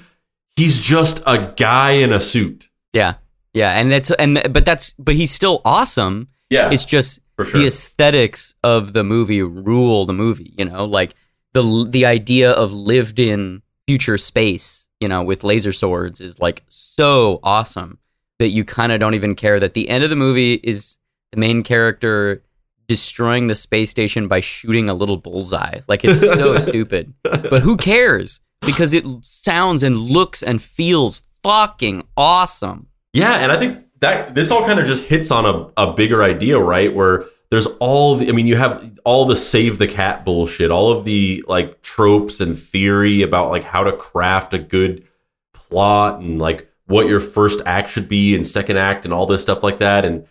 [0.57, 2.69] he's just a guy in a suit.
[2.93, 3.15] Yeah,
[3.55, 6.29] yeah, and that's and but that's but he's still awesome.
[6.51, 7.47] Yeah, It's just sure.
[7.61, 10.53] the aesthetics of the movie rule the movie.
[10.59, 11.15] You know, like
[11.55, 14.87] the the idea of lived in future space.
[15.01, 17.99] You know, with laser swords is like so awesome.
[18.43, 20.99] That you kind of don't even care that the end of the movie is
[21.31, 22.43] the main character
[22.89, 25.79] destroying the space station by shooting a little bullseye.
[25.87, 27.15] Like it's so stupid.
[27.23, 28.41] But who cares?
[28.61, 32.89] Because it sounds and looks and feels fucking awesome.
[33.13, 36.25] Yeah, and I think that this all kind of just hits on a, a bigger
[36.25, 36.93] idea, right?
[36.93, 40.91] Where there's all the, I mean, you have all the save the cat bullshit, all
[40.91, 45.07] of the like tropes and theory about like how to craft a good
[45.53, 49.43] plot and like what your first act should be and second act and all this
[49.43, 50.05] stuff like that.
[50.05, 50.27] And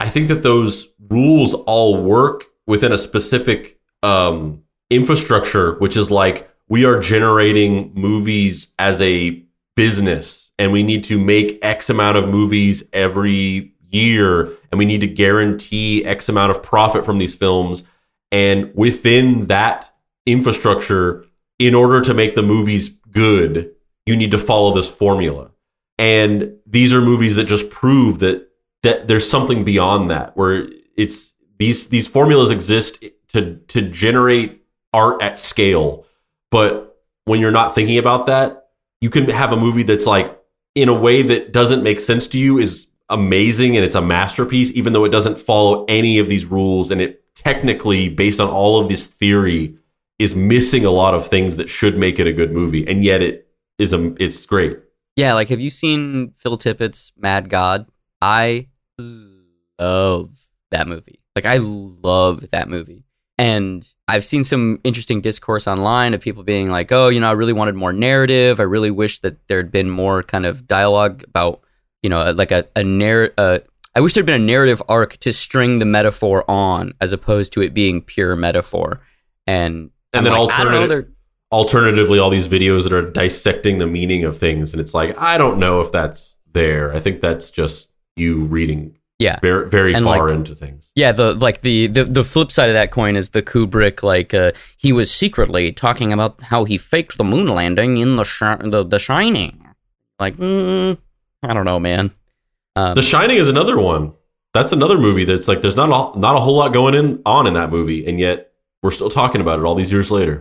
[0.00, 6.50] I think that those rules all work within a specific um, infrastructure, which is like
[6.68, 9.42] we are generating movies as a
[9.74, 15.00] business and we need to make X amount of movies every year and we need
[15.00, 17.84] to guarantee X amount of profit from these films.
[18.32, 21.24] And within that infrastructure,
[21.58, 23.72] in order to make the movies good,
[24.04, 25.50] you need to follow this formula.
[25.98, 28.48] And these are movies that just prove that
[28.82, 35.22] that there's something beyond that where it's these these formulas exist to to generate art
[35.22, 36.06] at scale.
[36.50, 38.66] But when you're not thinking about that
[39.00, 40.38] you can have a movie that's like
[40.74, 44.72] in a way that doesn't make sense to you is amazing and it's a masterpiece
[44.72, 46.90] even though it doesn't follow any of these rules.
[46.90, 49.76] And it technically based on all of this theory
[50.18, 52.86] is missing a lot of things that should make it a good movie.
[52.88, 54.78] And yet it is a it's great
[55.16, 57.86] Yeah, like have you seen Phil Tippett's Mad God?
[58.20, 60.30] I love
[60.70, 61.20] that movie.
[61.34, 63.04] Like I love that movie.
[63.38, 67.32] And I've seen some interesting discourse online of people being like, "Oh, you know, I
[67.32, 68.60] really wanted more narrative.
[68.60, 71.60] I really wish that there'd been more kind of dialogue about,
[72.02, 73.58] you know, like a a narr- uh,
[73.94, 77.62] I wish there'd been a narrative arc to string the metaphor on, as opposed to
[77.62, 79.02] it being pure metaphor."
[79.46, 81.12] And And I'm then like, I don't know, alternative-
[81.56, 85.38] alternatively all these videos that are dissecting the meaning of things and it's like i
[85.38, 88.82] don't know if that's there i think that's just you reading
[89.18, 89.38] Yeah.
[89.40, 92.68] very, very And, far like, into things Yeah, the like the, the the flip side
[92.72, 94.52] of that coin is the Kubrick like uh,
[94.84, 98.80] he was secretly talking about how he faked the moon landing in the shi- the,
[98.94, 99.54] the Shining.
[100.22, 100.96] Like, mm,
[101.48, 102.10] I don't know, man.
[102.80, 104.12] Um, the shining is another one
[104.56, 107.46] that's another movie that's like there's not a, not a whole lot going in on
[107.46, 110.36] in that movie and yet we're still talking about it all these years later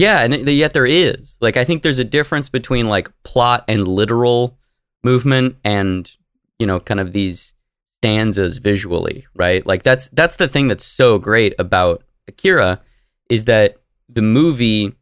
[0.00, 3.86] yeah, and yet there is like I think there's a difference between like plot and
[3.86, 4.58] literal
[5.04, 6.10] movement, and
[6.58, 7.54] you know, kind of these
[7.98, 9.64] stanzas visually, right?
[9.66, 12.80] Like that's that's the thing that's so great about Akira
[13.28, 13.76] is that
[14.08, 14.94] the movie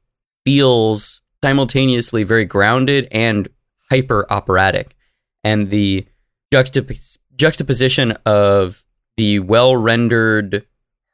[0.45, 3.47] feels simultaneously very grounded and
[3.91, 4.97] hyper operatic,
[5.45, 6.07] and the
[6.53, 8.85] juxtap- juxtaposition of
[9.17, 10.67] the well rendered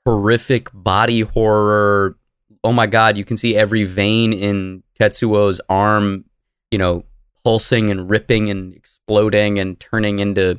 [0.07, 2.17] horrific body horror
[2.65, 6.25] oh my god you can see every vein in tetsuo's arm
[6.71, 7.05] you know
[7.45, 10.59] pulsing and ripping and exploding and turning into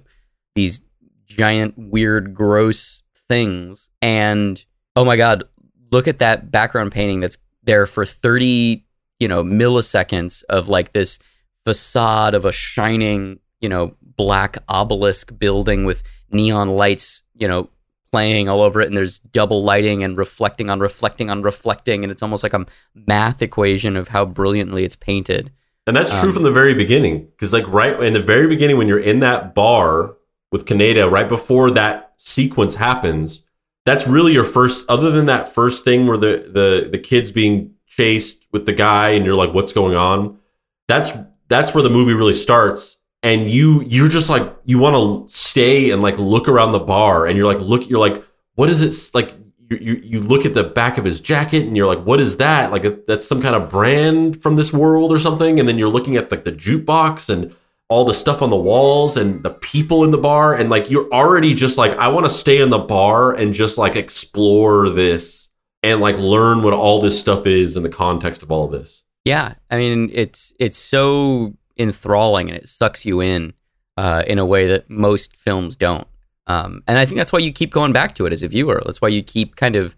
[0.54, 0.84] these
[1.26, 3.90] giant weird gross things.
[4.02, 4.64] And
[4.96, 5.44] oh my god
[5.92, 8.86] look at that background painting that's there for 30
[9.20, 11.20] you know milliseconds of like this
[11.66, 17.70] facade of a shining you know black obelisk building with neon lights you know
[18.16, 22.12] playing all over it and there's double lighting and reflecting on reflecting on reflecting and
[22.12, 25.52] it's almost like a math equation of how brilliantly it's painted
[25.88, 27.16] And that's true Um, from the very beginning.
[27.32, 30.16] Because, like, right in the very beginning, when you're in that bar
[30.52, 33.44] with Kaneda, right before that sequence happens,
[33.86, 37.76] that's really your first, other than that first thing where the, the, the kid's being
[37.98, 40.40] chased with the guy and you're like, what's going on?
[40.88, 41.12] That's,
[41.50, 42.98] that's where the movie really starts.
[43.26, 47.26] And you, you're just like, you want to stay and like look around the bar
[47.26, 49.16] and you're like, look, you're like, what is it?
[49.16, 49.34] Like,
[49.68, 52.38] you, you, you look at the back of his jacket and you're like, what is
[52.38, 52.70] that?
[52.70, 55.60] Like, that's some kind of brand from this world or something.
[55.60, 57.56] And then you're looking at like the jukebox and
[57.90, 60.54] all the stuff on the walls and the people in the bar.
[60.54, 63.76] And like, you're already just like, I want to stay in the bar and just
[63.76, 65.50] like explore this
[65.82, 69.04] and like learn what all this stuff is in the context of all this.
[69.24, 73.54] Yeah, I mean it's it's so enthralling and it sucks you in
[73.98, 76.08] uh, in a way that most films don't.
[76.48, 78.82] Um, and I think that's why you keep going back to it as a viewer.
[78.86, 79.96] That's why you keep kind of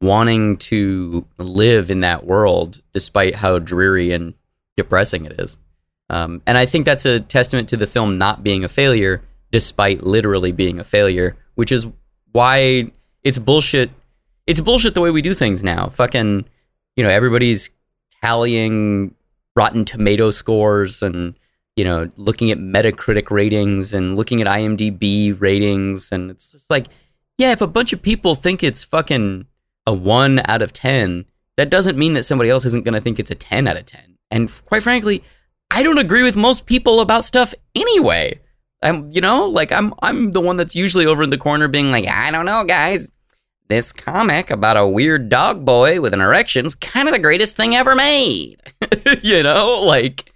[0.00, 4.34] wanting to live in that world, despite how dreary and
[4.76, 5.58] depressing it is.
[6.08, 10.02] Um, and I think that's a testament to the film not being a failure, despite
[10.02, 11.86] literally being a failure, which is
[12.32, 12.90] why
[13.22, 13.90] it's bullshit.
[14.46, 15.90] It's bullshit the way we do things now.
[15.90, 16.46] Fucking,
[16.96, 17.70] you know, everybody's
[18.22, 19.14] tallying
[19.56, 21.38] Rotten Tomato scores and
[21.76, 26.86] you know looking at Metacritic ratings and looking at IMDb ratings, and it's just like,
[27.38, 29.46] yeah, if a bunch of people think it's fucking
[29.86, 33.18] a one out of ten, that doesn't mean that somebody else isn't going to think
[33.18, 34.18] it's a ten out of ten.
[34.30, 35.24] And quite frankly,
[35.70, 38.40] I don't agree with most people about stuff anyway.
[38.82, 41.90] I'm, you know, like I'm, I'm the one that's usually over in the corner being
[41.90, 43.12] like, I don't know, guys.
[43.70, 47.76] This comic about a weird dog boy with an erection's kind of the greatest thing
[47.76, 48.60] ever made.
[49.22, 50.32] you know, like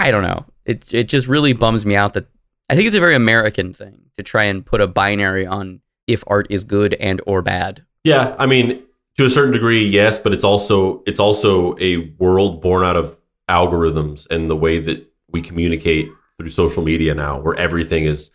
[0.00, 0.46] I don't know.
[0.64, 2.26] It it just really bums me out that
[2.68, 6.24] I think it's a very American thing to try and put a binary on if
[6.26, 7.84] art is good and or bad.
[8.02, 8.82] Yeah, I mean,
[9.16, 13.16] to a certain degree, yes, but it's also it's also a world born out of
[13.48, 18.32] algorithms and the way that we communicate through social media now, where everything is.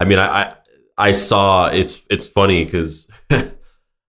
[0.00, 0.54] I mean, I I,
[0.96, 3.06] I saw it's it's funny because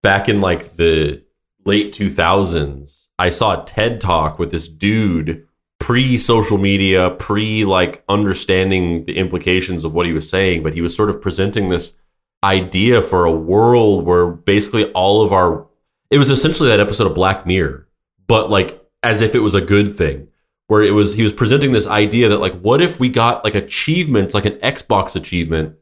[0.02, 1.24] back in like the
[1.66, 5.48] late two thousands, I saw a TED talk with this dude
[5.80, 10.82] pre social media, pre like understanding the implications of what he was saying, but he
[10.82, 11.98] was sort of presenting this
[12.44, 15.68] idea for a world where basically all of our
[16.10, 17.88] it was essentially that episode of Black Mirror,
[18.28, 20.28] but like as if it was a good thing.
[20.68, 23.56] Where it was he was presenting this idea that like what if we got like
[23.56, 25.76] achievements like an Xbox achievement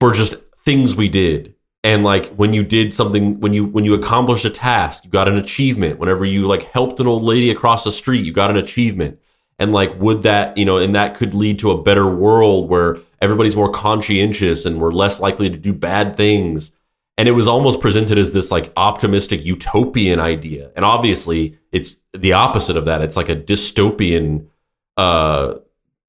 [0.00, 1.54] for just things we did
[1.86, 5.28] and like when you did something when you when you accomplished a task you got
[5.28, 6.00] an achievement.
[6.00, 9.20] Whenever you like helped an old lady across the street you got an achievement.
[9.60, 12.98] And like would that you know and that could lead to a better world where
[13.22, 16.72] everybody's more conscientious and we're less likely to do bad things.
[17.18, 20.72] And it was almost presented as this like optimistic utopian idea.
[20.74, 23.00] And obviously it's the opposite of that.
[23.00, 24.48] It's like a dystopian
[24.96, 25.54] uh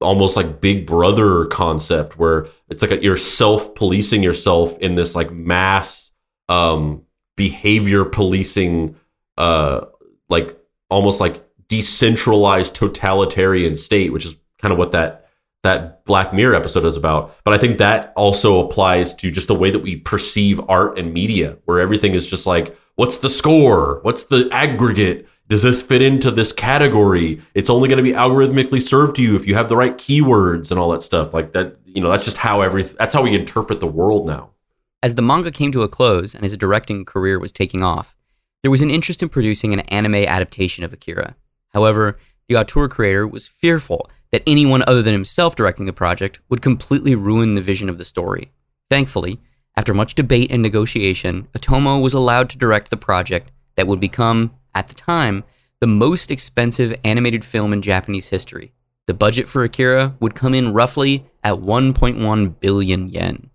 [0.00, 5.14] almost like big brother concept where it's like a, you're self policing yourself in this
[5.14, 6.12] like mass
[6.48, 7.02] um
[7.36, 8.94] behavior policing
[9.36, 9.84] uh
[10.28, 10.56] like
[10.88, 15.28] almost like decentralized totalitarian state which is kind of what that
[15.62, 17.34] that Black Mirror episode is about.
[17.44, 21.12] But I think that also applies to just the way that we perceive art and
[21.12, 24.00] media, where everything is just like, what's the score?
[24.02, 25.28] What's the aggregate?
[25.48, 27.40] Does this fit into this category?
[27.54, 30.70] It's only going to be algorithmically served to you if you have the right keywords
[30.70, 31.32] and all that stuff.
[31.32, 34.50] Like that, you know, that's just how every that's how we interpret the world now.
[35.02, 38.14] As the manga came to a close and his directing career was taking off,
[38.62, 41.34] there was an interest in producing an anime adaptation of Akira.
[41.68, 46.60] However, the auteur creator was fearful that anyone other than himself directing the project would
[46.60, 48.50] completely ruin the vision of the story.
[48.90, 49.40] Thankfully,
[49.76, 54.50] after much debate and negotiation, Otomo was allowed to direct the project that would become,
[54.74, 55.44] at the time,
[55.80, 58.72] the most expensive animated film in Japanese history.
[59.06, 63.50] The budget for Akira would come in roughly at 1.1 billion yen.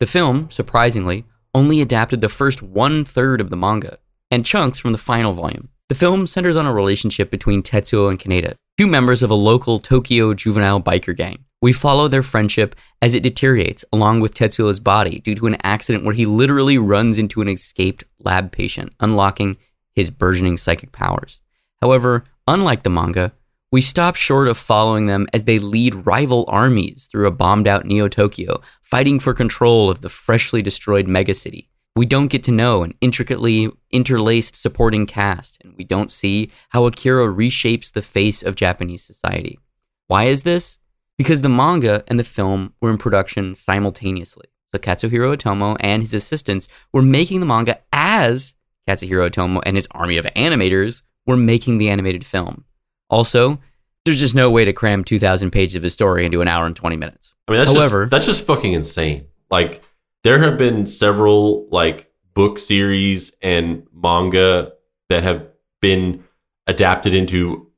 [0.00, 3.98] The film, surprisingly, only adapted the first one third of the manga
[4.30, 5.70] and chunks from the final volume.
[5.88, 9.78] The film centers on a relationship between Tetsuo and Kaneda, two members of a local
[9.78, 11.44] Tokyo juvenile biker gang.
[11.60, 16.04] We follow their friendship as it deteriorates along with Tetsuo's body due to an accident
[16.04, 19.56] where he literally runs into an escaped lab patient, unlocking
[19.98, 21.40] his burgeoning psychic powers.
[21.82, 23.32] However, unlike the manga,
[23.72, 27.84] we stop short of following them as they lead rival armies through a bombed out
[27.84, 31.66] Neo Tokyo, fighting for control of the freshly destroyed megacity.
[31.96, 36.86] We don't get to know an intricately interlaced supporting cast, and we don't see how
[36.86, 39.58] Akira reshapes the face of Japanese society.
[40.06, 40.78] Why is this?
[41.16, 44.46] Because the manga and the film were in production simultaneously.
[44.72, 48.54] So Katsuhiro Otomo and his assistants were making the manga as
[48.88, 52.64] Katsuhiro Otomo and his army of animators were making the animated film.
[53.10, 53.60] Also,
[54.04, 56.74] there's just no way to cram 2,000 pages of a story into an hour and
[56.74, 57.34] 20 minutes.
[57.46, 59.26] I mean, that's However- just, that's just fucking insane.
[59.50, 59.82] Like,
[60.24, 64.72] there have been several like book series and manga
[65.08, 65.46] that have
[65.80, 66.24] been
[66.66, 67.68] adapted into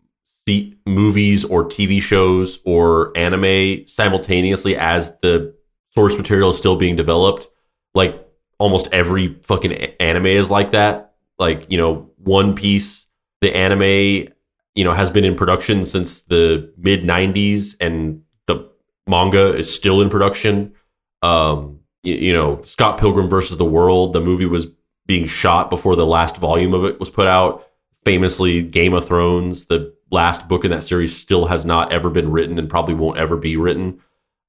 [0.86, 5.54] movies or TV shows or anime simultaneously as the
[5.90, 7.48] source material is still being developed.
[7.94, 8.26] Like
[8.60, 11.14] almost every fucking anime is like that.
[11.38, 13.06] Like, you know, One Piece,
[13.40, 14.32] the anime,
[14.74, 18.70] you know, has been in production since the mid 90s and the
[19.08, 20.74] manga is still in production.
[21.22, 24.66] Um, you, you know, Scott Pilgrim versus the World, the movie was
[25.06, 27.66] being shot before the last volume of it was put out.
[28.04, 32.30] Famously, Game of Thrones, the last book in that series, still has not ever been
[32.30, 34.00] written and probably won't ever be written.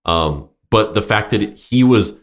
[0.04, 2.21] Um, but the fact that he was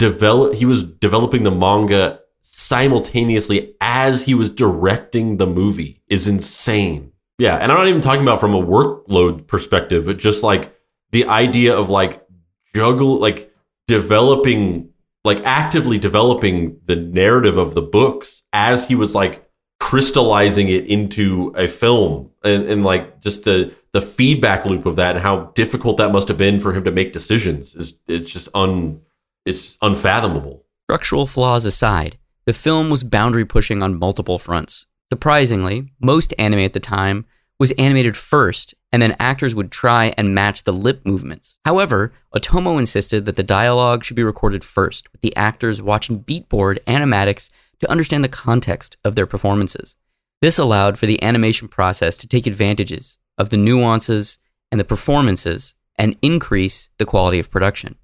[0.00, 7.12] develop he was developing the manga simultaneously as he was directing the movie is insane.
[7.38, 10.74] Yeah, and I'm not even talking about from a workload perspective, but just like
[11.12, 12.26] the idea of like
[12.74, 13.52] juggle like
[13.86, 14.88] developing
[15.22, 19.46] like actively developing the narrative of the books as he was like
[19.80, 25.16] crystallizing it into a film and, and like just the the feedback loop of that
[25.16, 28.48] and how difficult that must have been for him to make decisions is it's just
[28.54, 29.00] un
[29.44, 30.64] it's unfathomable.
[30.86, 34.86] Structural flaws aside, the film was boundary pushing on multiple fronts.
[35.12, 37.26] Surprisingly, most anime at the time
[37.58, 41.58] was animated first and then actors would try and match the lip movements.
[41.64, 46.80] However, Otomo insisted that the dialogue should be recorded first, with the actors watching beatboard
[46.86, 49.96] animatics to understand the context of their performances.
[50.42, 54.38] This allowed for the animation process to take advantages of the nuances
[54.72, 57.96] and the performances and increase the quality of production.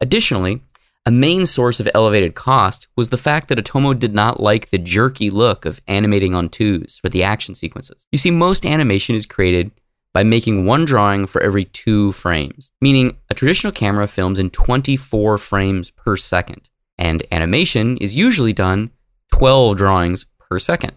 [0.00, 0.62] Additionally,
[1.04, 4.78] a main source of elevated cost was the fact that Otomo did not like the
[4.78, 8.06] jerky look of animating on twos for the action sequences.
[8.12, 9.72] You see, most animation is created
[10.12, 15.38] by making one drawing for every two frames, meaning a traditional camera films in 24
[15.38, 18.90] frames per second, and animation is usually done
[19.32, 20.92] 12 drawings per second.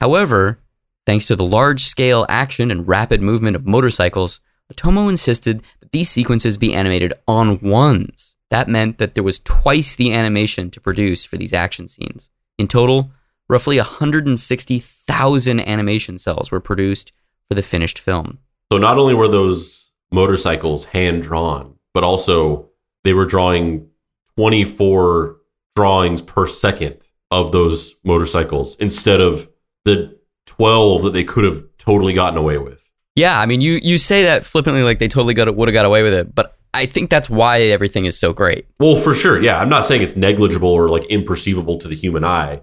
[0.00, 0.58] However,
[1.04, 4.40] thanks to the large scale action and rapid movement of motorcycles,
[4.72, 9.94] Otomo insisted that these sequences be animated on ones that meant that there was twice
[9.94, 12.30] the animation to produce for these action scenes.
[12.58, 13.10] In total,
[13.48, 17.12] roughly 160,000 animation cells were produced
[17.48, 18.38] for the finished film.
[18.72, 22.70] So not only were those motorcycles hand drawn, but also
[23.04, 23.88] they were drawing
[24.36, 25.36] 24
[25.74, 29.48] drawings per second of those motorcycles instead of
[29.84, 32.90] the 12 that they could have totally gotten away with.
[33.14, 35.86] Yeah, I mean, you you say that flippantly, like they totally got would have got
[35.86, 38.66] away with it, but I think that's why everything is so great.
[38.78, 39.42] Well, for sure.
[39.42, 39.58] Yeah.
[39.58, 42.62] I'm not saying it's negligible or like imperceivable to the human eye.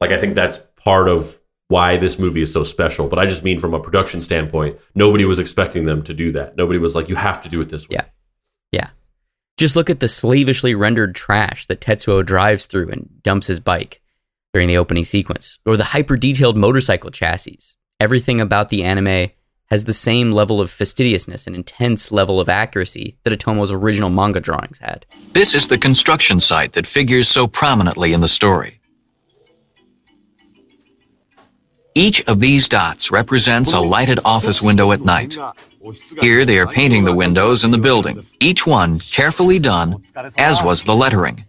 [0.00, 3.08] Like, I think that's part of why this movie is so special.
[3.08, 6.56] But I just mean from a production standpoint, nobody was expecting them to do that.
[6.56, 7.96] Nobody was like, you have to do it this way.
[7.96, 8.04] Yeah.
[8.70, 8.88] Yeah.
[9.56, 14.02] Just look at the slavishly rendered trash that Tetsuo drives through and dumps his bike
[14.52, 17.58] during the opening sequence, or the hyper detailed motorcycle chassis.
[17.98, 19.30] Everything about the anime
[19.74, 24.38] has the same level of fastidiousness and intense level of accuracy that Otomo's original manga
[24.38, 25.04] drawings had.
[25.32, 28.80] This is the construction site that figures so prominently in the story.
[31.96, 35.36] Each of these dots represents a lighted office window at night.
[36.20, 40.04] Here they are painting the windows in the building, each one carefully done,
[40.38, 41.44] as was the lettering.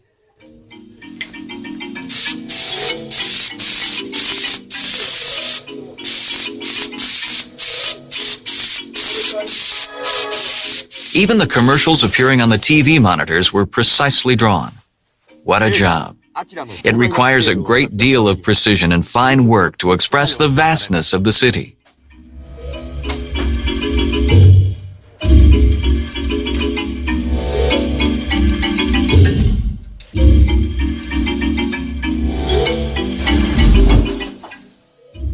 [11.16, 14.74] Even the commercials appearing on the TV monitors were precisely drawn.
[15.46, 16.18] What a job.
[16.84, 21.24] It requires a great deal of precision and fine work to express the vastness of
[21.24, 21.78] the city.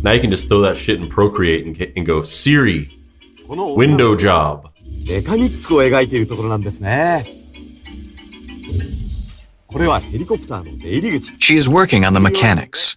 [0.03, 2.95] Now you can just throw that shit in Procreate and, and go, Siri,
[3.47, 4.70] window job.
[5.08, 7.24] メカニックを描いているところなんですね。
[9.66, 11.32] これはヘリコプターの出入り口。
[11.34, 12.96] She is working on the mechanics.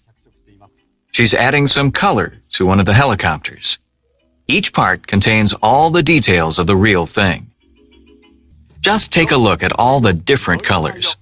[1.12, 3.80] She's adding some color to one of the helicopters.
[4.47, 7.47] Each part contains all the details of the real thing.
[8.82, 11.18] Just take a look at all the different colors.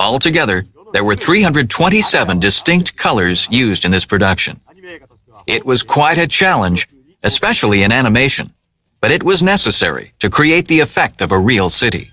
[0.00, 4.60] Altogether, there were 327 distinct colors used in this production.
[5.46, 6.88] It was quite a challenge,
[7.22, 8.52] especially in animation
[9.01, 12.11] but it was necessary to create the effect of a real city.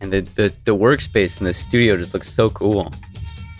[0.00, 2.92] And the, the, the workspace in the studio just looks so cool.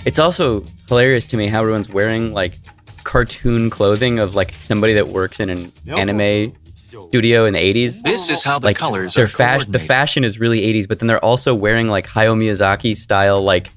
[0.05, 2.59] It's also hilarious to me how everyone's wearing like
[3.05, 8.03] cartoon clothing of like somebody that works in an anime studio in the 80s.
[8.03, 11.07] This is how the like, colors their fashion the fashion is really 80s, but then
[11.07, 13.71] they're also wearing like Hayao Miyazaki style like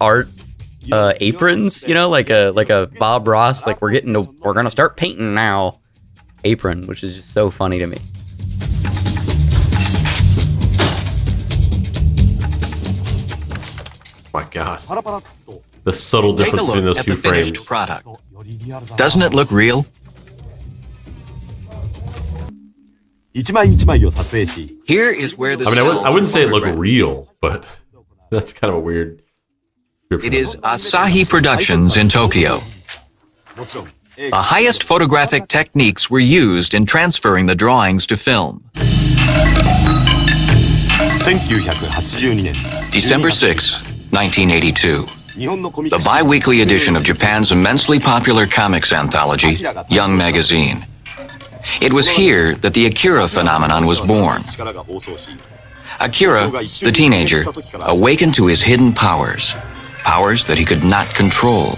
[0.00, 0.28] art
[0.92, 4.54] uh, aprons, you know, like a like a Bob Ross, like we're getting to we're
[4.54, 5.80] gonna start painting now
[6.44, 7.98] apron, which is just so funny to me.
[14.34, 14.80] My God,
[15.84, 17.64] the subtle difference between those two frames.
[17.64, 18.06] Product.
[18.96, 19.86] Doesn't it look real?
[24.84, 25.66] Here is where the.
[25.66, 27.64] I mean, I wouldn't, I wouldn't say it looked real, but
[28.30, 29.22] that's kind of a weird.
[30.10, 32.62] It is Asahi Productions in Tokyo.
[33.56, 38.64] The highest photographic techniques were used in transferring the drawings to film.
[42.90, 45.02] December 6, 1982.
[45.36, 49.58] The bi-weekly edition of Japan's immensely popular comics anthology,
[49.90, 50.86] Young Magazine.
[51.82, 54.40] It was here that the Akira phenomenon was born.
[56.00, 57.44] Akira, the teenager,
[57.82, 59.54] awakened to his hidden powers
[60.08, 61.72] powers that he could not control,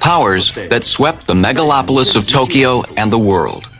[0.00, 3.70] powers that swept the megalopolis of Tokyo and the world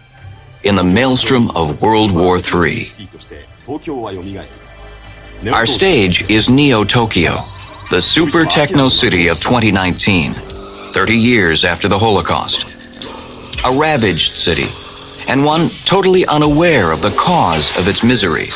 [0.63, 2.87] in the maelstrom of World War III.
[5.53, 7.45] Our stage is Neo Tokyo,
[7.91, 10.35] the super techno city of 2019,
[10.93, 13.65] 30 years after the Holocaust.
[13.67, 14.69] a ravaged city,
[15.29, 18.47] and one totally unaware of the cause of its misery.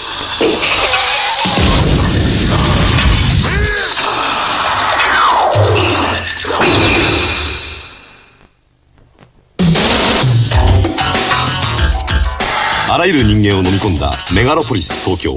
[12.98, 15.36] あらゆる人間を飲み込んだメガロポリス東京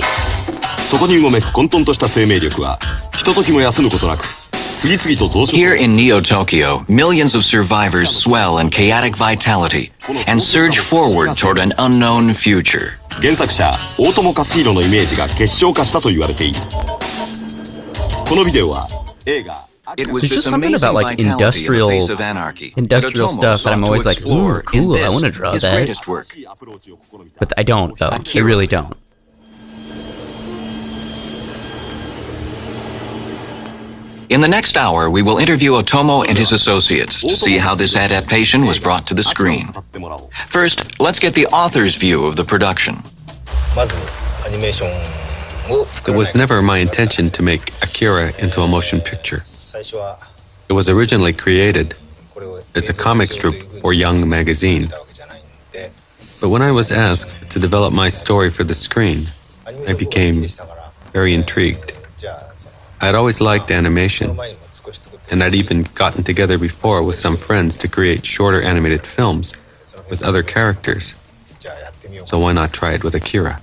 [0.80, 2.80] そこにうごめく混沌とした生命力は
[3.16, 4.24] ひとときも休むことなく
[5.53, 9.91] Here in Neo Tokyo, millions of survivors swell in chaotic vitality
[10.26, 12.93] and surge forward toward an unknown future.
[13.22, 16.59] 原作者大友克洋のイメージが結晶化したと言われている
[18.28, 18.88] このビデオは
[19.28, 21.89] 映画 There's just something about like industrial
[22.77, 27.27] industrial stuff that I'm always like, ooh, cool, I want to draw that.
[27.39, 28.09] But I don't, though.
[28.09, 28.95] I really don't.
[34.29, 37.97] In the next hour, we will interview Otomo and his associates to see how this
[37.97, 39.67] adaptation was brought to the screen.
[40.47, 42.95] First, let's get the author's view of the production.
[46.07, 49.41] It was never my intention to make Akira into a motion picture.
[50.69, 51.95] It was originally created
[52.75, 54.89] as a comic strip for Young magazine.
[56.41, 59.19] But when I was asked to develop my story for the screen,
[59.88, 60.45] I became
[61.13, 61.93] very intrigued.
[63.01, 64.39] I'd always liked animation,
[65.29, 69.53] and I'd even gotten together before with some friends to create shorter animated films
[70.09, 71.15] with other characters.
[72.25, 73.61] So why not try it with Akira?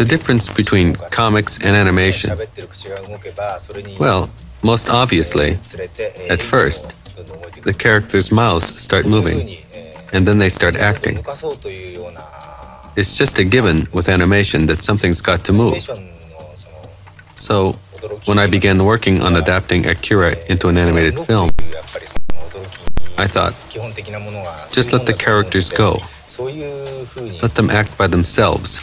[0.00, 2.30] The difference between comics and animation.
[3.98, 4.30] Well,
[4.62, 5.58] most obviously,
[6.28, 6.94] at first,
[7.64, 9.58] the characters' mouths start moving,
[10.12, 11.18] and then they start acting.
[12.96, 15.80] It's just a given with animation that something's got to move.
[17.34, 17.76] So,
[18.26, 21.50] when I began working on adapting Akira into an animated film,
[23.20, 23.54] I thought,
[24.72, 25.90] just let the characters go.
[27.42, 28.80] Let them act by themselves.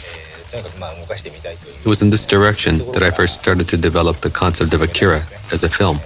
[1.84, 5.20] It was in this direction that I first started to develop the concept of Akira
[5.52, 5.98] as a film.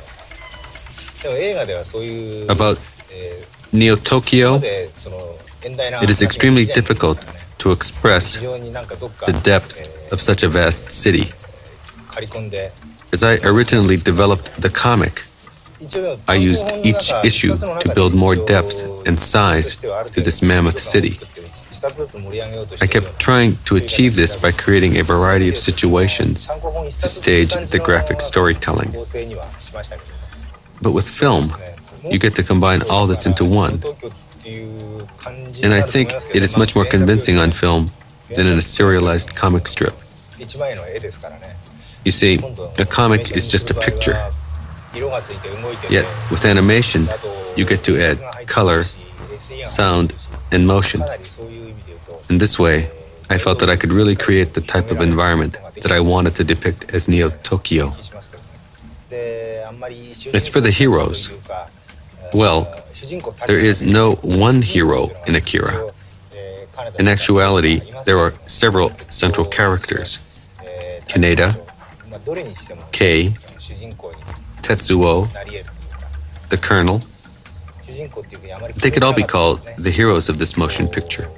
[2.49, 2.79] About
[3.73, 4.61] Neo Tokyo,
[6.05, 7.25] it is extremely difficult
[7.59, 11.27] to express the depth of such a vast city.
[13.13, 15.23] As I originally developed the comic,
[16.29, 21.19] I used each issue to build more depth and size to this mammoth city.
[22.81, 27.79] I kept trying to achieve this by creating a variety of situations to stage the
[27.79, 28.93] graphic storytelling.
[30.83, 31.53] But with film,
[32.11, 33.83] you get to combine all this into one.
[35.63, 37.91] And I think it is much more convincing on film
[38.35, 39.95] than in a serialized comic strip.
[42.05, 42.39] You see,
[42.79, 44.33] a comic is just a picture.
[44.95, 47.09] Yet, with animation,
[47.57, 48.83] you get to add color,
[49.65, 50.15] sound,
[50.51, 51.03] and motion.
[52.29, 52.91] In this way,
[53.31, 56.45] I felt that I could really create the type of environment that I wanted to
[56.45, 57.93] depict as Neo Tokyo.
[60.33, 61.31] As for the heroes,
[62.35, 62.61] well,
[63.47, 65.93] there is no one hero in Akira.
[66.99, 70.33] In actuality, there are several central characters
[71.13, 71.57] Kaneda,
[72.91, 73.35] Kei,
[74.63, 75.29] Tetsuo,
[76.49, 77.01] the Colonel.
[78.77, 81.29] They could all be called the heroes of this motion picture.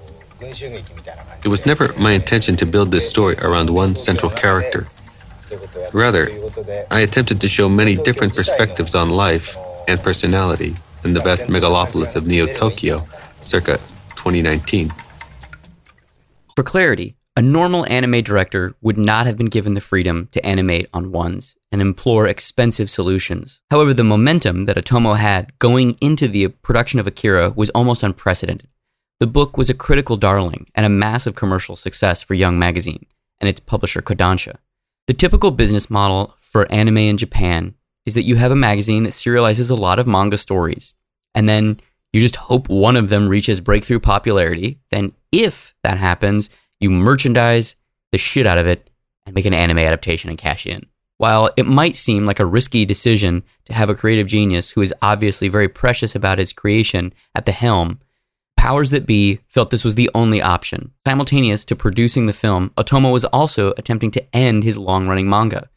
[0.40, 4.88] It was never my intention to build this story around one central character.
[5.92, 6.28] Rather,
[6.90, 9.56] I attempted to show many different perspectives on life
[9.88, 13.06] and personality in the vast megalopolis of Neo Tokyo,
[13.40, 13.78] circa
[14.16, 14.92] 2019.
[16.56, 20.86] For clarity, a normal anime director would not have been given the freedom to animate
[20.94, 23.60] on ones and implore expensive solutions.
[23.68, 28.68] However, the momentum that Otomo had going into the production of Akira was almost unprecedented.
[29.18, 33.06] The book was a critical darling and a massive commercial success for Young Magazine
[33.40, 34.58] and its publisher Kodansha.
[35.08, 37.74] The typical business model for anime in Japan
[38.06, 40.94] is that you have a magazine that serializes a lot of manga stories,
[41.34, 41.80] and then
[42.12, 44.78] you just hope one of them reaches breakthrough popularity.
[44.90, 47.74] Then, if that happens, you merchandise
[48.12, 48.88] the shit out of it
[49.26, 50.86] and make an anime adaptation and cash in.
[51.16, 54.94] While it might seem like a risky decision to have a creative genius who is
[55.00, 58.00] obviously very precious about his creation at the helm,
[58.56, 60.92] powers that be felt this was the only option.
[61.06, 65.68] Simultaneous to producing the film, Otomo was also attempting to end his long running manga.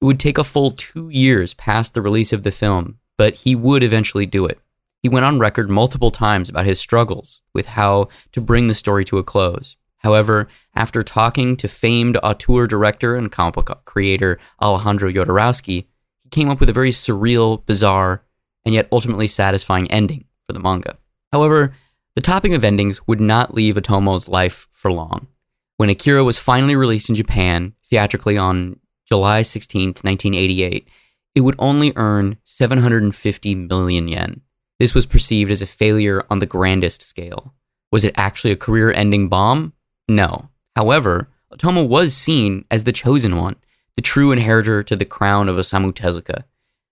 [0.00, 3.54] It would take a full two years past the release of the film, but he
[3.54, 4.58] would eventually do it.
[5.02, 9.04] He went on record multiple times about his struggles with how to bring the story
[9.06, 9.76] to a close.
[10.00, 15.86] However, after talking to famed auteur director and comic book creator Alejandro Jodorowsky,
[16.22, 18.24] he came up with a very surreal, bizarre,
[18.64, 20.98] and yet ultimately satisfying ending for the manga.
[21.32, 21.74] However,
[22.14, 25.28] the topping of endings would not leave Otomo's life for long.
[25.76, 30.88] When Akira was finally released in Japan theatrically on July 16, 1988,
[31.34, 34.40] it would only earn 750 million yen.
[34.78, 37.54] This was perceived as a failure on the grandest scale.
[37.92, 39.72] Was it actually a career ending bomb?
[40.10, 40.48] No.
[40.74, 43.54] However, Otomo was seen as the chosen one,
[43.94, 46.42] the true inheritor to the crown of Osamu Tezuka,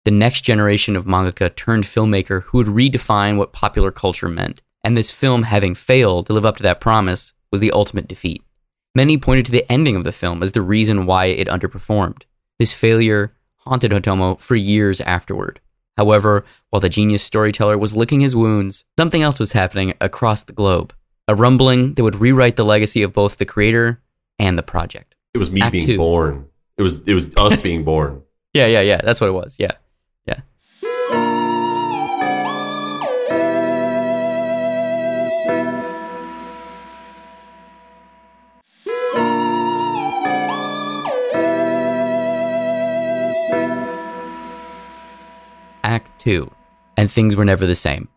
[0.04, 4.62] the next generation of mangaka turned filmmaker who would redefine what popular culture meant.
[4.84, 8.40] And this film, having failed to live up to that promise, was the ultimate defeat.
[8.94, 12.22] Many pointed to the ending of the film as the reason why it underperformed.
[12.60, 15.60] This failure haunted Otomo for years afterward.
[15.96, 20.52] However, while the genius storyteller was licking his wounds, something else was happening across the
[20.52, 20.94] globe.
[21.28, 24.00] A rumbling that would rewrite the legacy of both the creator
[24.38, 25.14] and the project.
[25.34, 25.96] It was me Act being two.
[25.98, 26.48] born.
[26.78, 28.22] It was it was us being born.
[28.54, 29.00] Yeah, yeah, yeah.
[29.04, 29.56] That's what it was.
[29.58, 29.72] Yeah.
[30.26, 30.40] Yeah.
[45.84, 46.50] Act 2.
[46.96, 48.08] And things were never the same.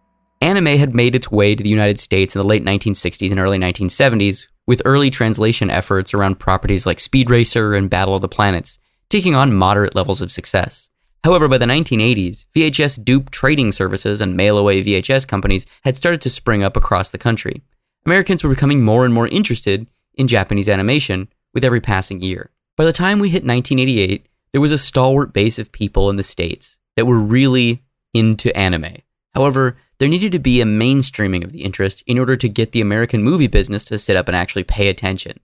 [0.41, 3.59] Anime had made its way to the United States in the late 1960s and early
[3.59, 8.79] 1970s, with early translation efforts around properties like Speed Racer and Battle of the Planets,
[9.07, 10.89] taking on moderate levels of success.
[11.23, 16.21] However, by the 1980s, VHS dupe trading services and mail away VHS companies had started
[16.21, 17.61] to spring up across the country.
[18.07, 19.85] Americans were becoming more and more interested
[20.15, 22.49] in Japanese animation with every passing year.
[22.75, 26.23] By the time we hit 1988, there was a stalwart base of people in the
[26.23, 28.97] States that were really into anime.
[29.35, 32.81] However, there needed to be a mainstreaming of the interest in order to get the
[32.81, 35.39] American movie business to sit up and actually pay attention.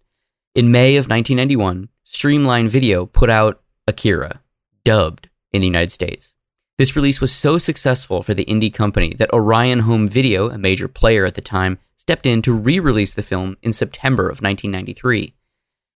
[0.55, 4.41] In May of 1991, Streamline Video put out Akira,
[4.83, 6.33] dubbed in the United States.
[6.79, 10.87] This release was so successful for the indie company that Orion Home Video, a major
[10.87, 15.35] player at the time, stepped in to re release the film in September of 1993.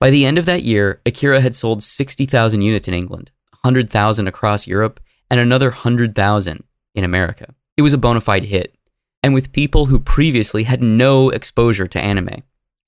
[0.00, 3.30] By the end of that year, Akira had sold 60,000 units in England,
[3.62, 4.98] 100,000 across Europe,
[5.30, 6.64] and another 100,000
[6.96, 7.54] in America.
[7.78, 8.76] It was a bona fide hit,
[9.22, 12.42] and with people who previously had no exposure to anime.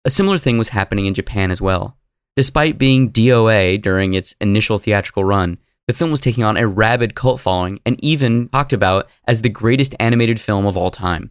[0.05, 1.97] A similar thing was happening in Japan as well.
[2.35, 7.15] Despite being DOA during its initial theatrical run, the film was taking on a rabid
[7.15, 11.31] cult following and even talked about as the greatest animated film of all time.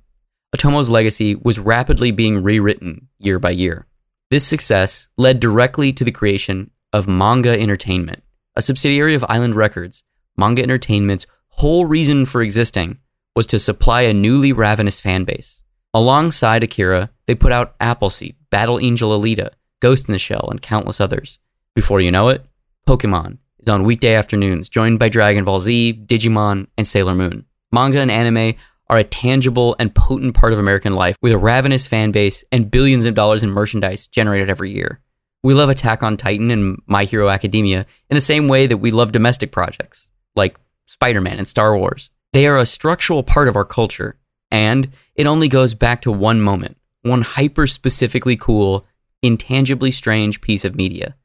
[0.56, 3.88] Otomo's legacy was rapidly being rewritten year by year.
[4.32, 8.24] This success led directly to the creation of Manga Entertainment,
[8.56, 10.06] a subsidiary of Island Records.
[10.38, 13.00] Manga Entertainment's whole reason for existing
[13.40, 15.64] was to supply a newly ravenous fan base.
[15.94, 21.00] Alongside Akira, they put out Appleseed, Battle Angel Alita, Ghost in the Shell, and countless
[21.00, 21.40] others.
[21.74, 22.46] Before you know it,
[22.86, 27.46] Pokemon is on weekday afternoons, joined by Dragon Ball Z, Digimon, and Sailor Moon.
[27.72, 28.56] Manga and anime
[28.90, 32.70] are a tangible and potent part of American life with a ravenous fan base and
[32.70, 35.00] billions of dollars in merchandise generated every year.
[35.44, 38.92] We love Attack on Titan and My Hero Academia in the same way that we
[38.92, 42.10] love domestic projects like Spider Man and Star Wars.
[42.32, 44.18] They are a structural part of our culture,
[44.52, 48.86] and it only goes back to one moment, one hyper specifically cool,
[49.22, 51.16] intangibly strange piece of media.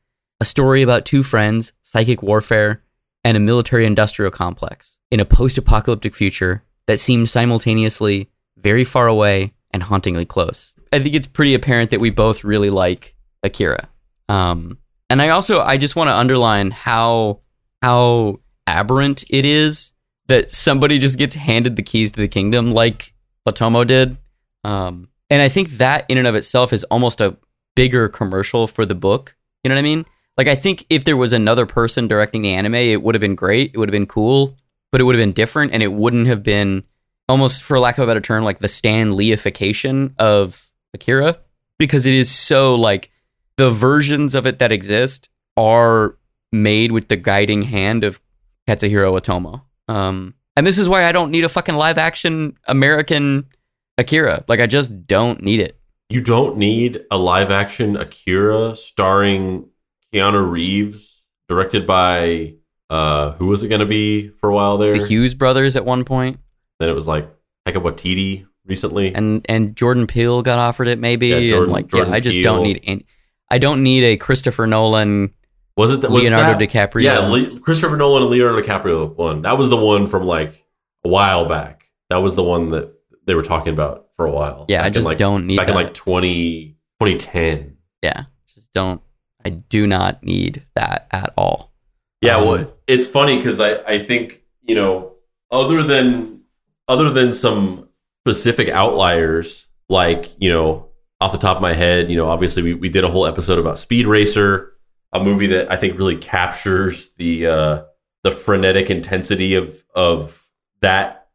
[0.40, 2.82] A story about two friends, psychic warfare,
[3.22, 9.06] and a military industrial complex in a post apocalyptic future that seemed simultaneously very far
[9.06, 10.74] away and hauntingly close.
[10.92, 13.88] I think it's pretty apparent that we both really like Akira.
[14.28, 14.78] Um,
[15.10, 17.40] and I also I just want to underline how
[17.82, 19.93] how aberrant it is
[20.28, 23.14] that somebody just gets handed the keys to the kingdom like
[23.46, 24.16] Otomo did.
[24.62, 27.36] Um, and I think that in and of itself is almost a
[27.74, 29.36] bigger commercial for the book.
[29.62, 30.06] You know what I mean?
[30.36, 33.34] Like I think if there was another person directing the anime, it would have been
[33.34, 33.72] great.
[33.74, 34.56] It would have been cool,
[34.90, 36.84] but it would have been different, and it wouldn't have been
[37.28, 41.38] almost, for lack of a better term, like the Stan Leification of Akira,
[41.78, 43.10] because it is so like
[43.56, 46.16] the versions of it that exist are
[46.52, 48.20] made with the guiding hand of
[48.68, 49.62] Katsuhiro Otomo.
[49.88, 53.46] Um, and this is why I don't need a fucking live action American
[53.98, 54.44] Akira.
[54.48, 55.78] Like I just don't need it.
[56.08, 59.68] You don't need a live action Akira starring
[60.12, 62.54] Keanu Reeves, directed by
[62.90, 64.96] uh who was it going to be for a while there?
[64.98, 66.38] The Hughes brothers at one point,
[66.78, 67.28] then it was like
[67.66, 69.14] Taika Waititi recently.
[69.14, 72.20] and and Jordan Peele got offered it maybe, Yeah, Jordan- and like Jordan yeah, I
[72.20, 72.54] just Peele.
[72.54, 73.06] don't need any.
[73.50, 75.32] I don't need a Christopher Nolan.
[75.76, 77.02] Was it that was Leonardo that- DiCaprio.
[77.02, 79.42] Yeah, Le- Christopher Nolan and Leonardo DiCaprio one.
[79.42, 80.64] That was the one from like
[81.04, 81.90] a while back.
[82.10, 82.92] That was the one that
[83.26, 84.66] they were talking about for a while.
[84.68, 87.76] Yeah, I just like, don't need back in like 20, 2010.
[88.02, 89.00] Yeah, just don't.
[89.44, 91.72] I do not need that at all.
[92.22, 95.14] Yeah, Um, well, it's funny because I, I think you know
[95.50, 96.42] other than
[96.88, 97.88] other than some
[98.26, 100.88] specific outliers, like you know,
[101.20, 103.58] off the top of my head, you know, obviously we, we did a whole episode
[103.58, 104.72] about Speed Racer,
[105.14, 107.82] a movie that I think really captures the uh,
[108.24, 110.46] the frenetic intensity of of
[110.80, 111.28] that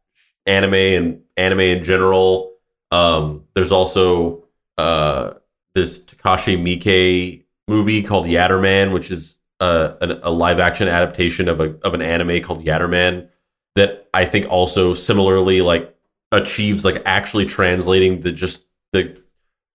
[0.46, 2.52] anime and anime in general.
[2.90, 4.44] Um, there's also
[4.76, 5.34] uh,
[5.74, 11.60] this Takashi Miike movie called Yatterman, which is a, a, a live action adaptation of
[11.60, 13.28] a of an anime called Yatterman
[13.76, 15.94] that I think also similarly like
[16.32, 19.20] achieves like actually translating the just the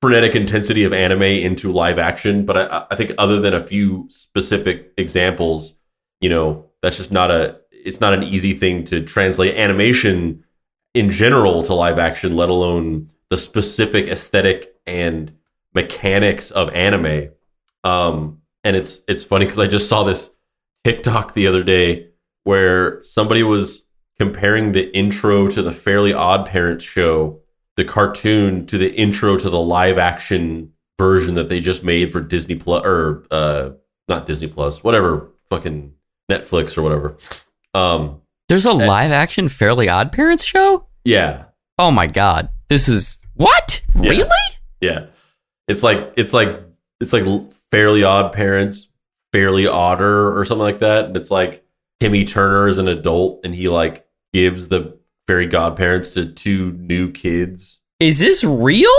[0.01, 2.45] frenetic intensity of anime into live action.
[2.45, 5.75] But I, I think other than a few specific examples,
[6.21, 10.43] you know, that's just not a it's not an easy thing to translate animation
[10.93, 15.31] in general to live action, let alone the specific aesthetic and
[15.73, 17.29] mechanics of anime.
[17.83, 20.35] Um, and it's it's funny because I just saw this
[20.83, 22.09] TikTok the other day
[22.43, 23.85] where somebody was
[24.19, 27.41] comparing the intro to the Fairly Odd Parents show,
[27.78, 32.21] the cartoon, to the intro to the live action version that they just made for
[32.21, 33.71] Disney Plus or uh,
[34.07, 35.93] not Disney Plus, whatever, fucking
[36.32, 37.17] Netflix or whatever.
[37.73, 40.88] Um, There's a live action Fairly Odd Parents show?
[41.03, 41.45] Yeah.
[41.78, 42.49] Oh my god.
[42.69, 43.82] This is what?
[43.95, 44.09] Yeah.
[44.09, 44.30] Really?
[44.82, 45.05] Yeah.
[45.67, 46.61] It's like it's like
[46.99, 47.26] it's like
[47.71, 48.89] Fairly Odd Parents,
[49.34, 51.05] Fairly Odder or something like that.
[51.05, 51.65] And it's like
[51.99, 54.97] Timmy Turner is an adult and he like gives the
[55.28, 57.82] fairy godparents to two new kids.
[57.99, 58.89] Is this real?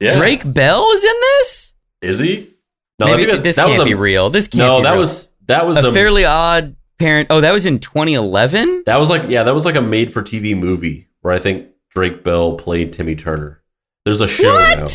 [0.00, 0.16] Yeah.
[0.16, 1.74] Drake Bell is in this?
[2.02, 2.50] Is he?
[2.98, 4.30] No, Maybe that, this that can't was a, be real.
[4.30, 5.00] This can't No, be that real.
[5.00, 7.28] was that was a a, Fairly Odd Parent.
[7.30, 8.82] Oh, that was in 2011?
[8.86, 11.68] that was like yeah, that was like a made for TV movie where I think
[11.90, 13.62] Drake Bell played Timmy Turner.
[14.04, 14.86] There's a show now.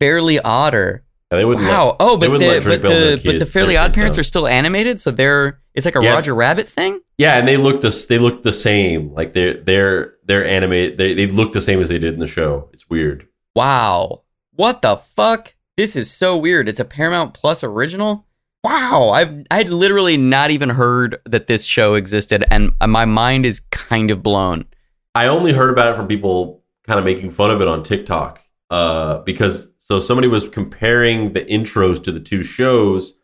[0.00, 1.04] Fairly Odder.
[1.32, 1.86] Yeah, they wouldn't Wow.
[1.86, 5.10] let, oh, but the but the but the Fairly Odd Parents are still animated, so
[5.10, 6.12] they're it's like a Yeah.
[6.12, 7.00] Roger Rabbit thing.
[7.16, 8.04] Yeah, and they look this.
[8.04, 9.14] They look the same.
[9.14, 10.98] Like they're they're they're animated.
[10.98, 12.68] They they look the same as they did in the show.
[12.74, 13.26] It's weird.
[13.56, 14.24] Wow.
[14.50, 15.54] What the fuck?
[15.78, 16.68] This is so weird.
[16.68, 18.26] It's a Paramount Plus original.
[18.62, 19.08] Wow.
[19.14, 24.10] I've I'd literally not even heard that this show existed, and my mind is kind
[24.10, 24.66] of blown.
[25.14, 28.38] I only heard about it from people kind of making fun of it on TikTok.
[28.68, 33.18] Uh, because so somebody was comparing the intros to the two shows,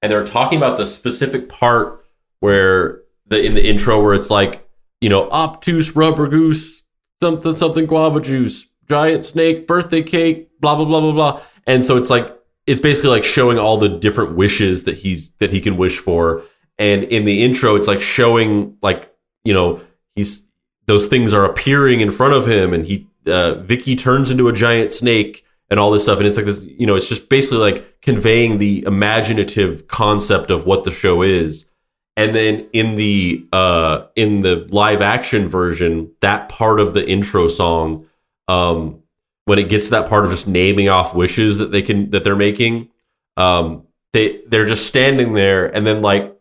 [0.00, 2.04] and they were talking about the specific part
[2.38, 4.68] where the in the intro where it's like
[5.00, 6.82] you know obtuse rubber goose
[7.20, 11.40] something something guava juice giant snake birthday cake blah blah blah blah blah.
[11.66, 15.50] And so it's like it's basically like showing all the different wishes that he's that
[15.50, 16.42] he can wish for.
[16.78, 19.12] And in the intro it's like showing like
[19.42, 19.80] you know
[20.14, 20.46] he's
[20.86, 24.52] those things are appearing in front of him and he uh, Vicky turns into a
[24.52, 26.18] giant snake and all this stuff.
[26.18, 30.66] And it's like this you know it's just basically like conveying the imaginative concept of
[30.66, 31.70] what the show is.
[32.16, 37.48] And then in the uh in the live action version that part of the intro
[37.48, 38.06] song
[38.48, 39.02] um
[39.46, 42.24] when it gets to that part of just naming off wishes that they can that
[42.24, 42.90] they're making
[43.36, 45.66] um they they're just standing there.
[45.66, 46.34] And then like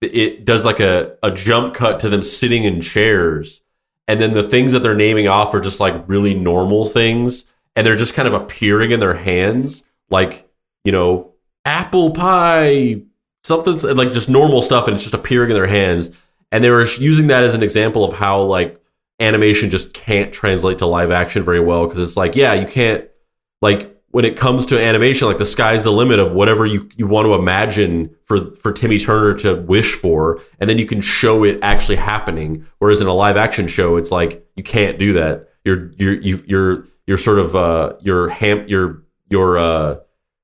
[0.00, 3.60] it does like a a jump cut to them sitting in chairs.
[4.08, 7.86] And then the things that they're naming off are just like really normal things and
[7.86, 10.48] they're just kind of appearing in their hands like
[10.84, 11.32] you know
[11.64, 13.02] apple pie
[13.44, 16.10] something like just normal stuff and it's just appearing in their hands.
[16.50, 18.80] And they were using that as an example of how like
[19.20, 23.08] animation just can't translate to live action very well because it's like yeah you can't
[23.60, 27.06] like when it comes to animation like the sky's the limit of whatever you, you
[27.06, 31.44] want to imagine for for timmy turner to wish for and then you can show
[31.44, 32.66] it actually happening.
[32.78, 35.48] Whereas in a live action show it's like you can't do that.
[35.64, 39.96] You're you're you, you're you're sort of uh you're ham you're you're uh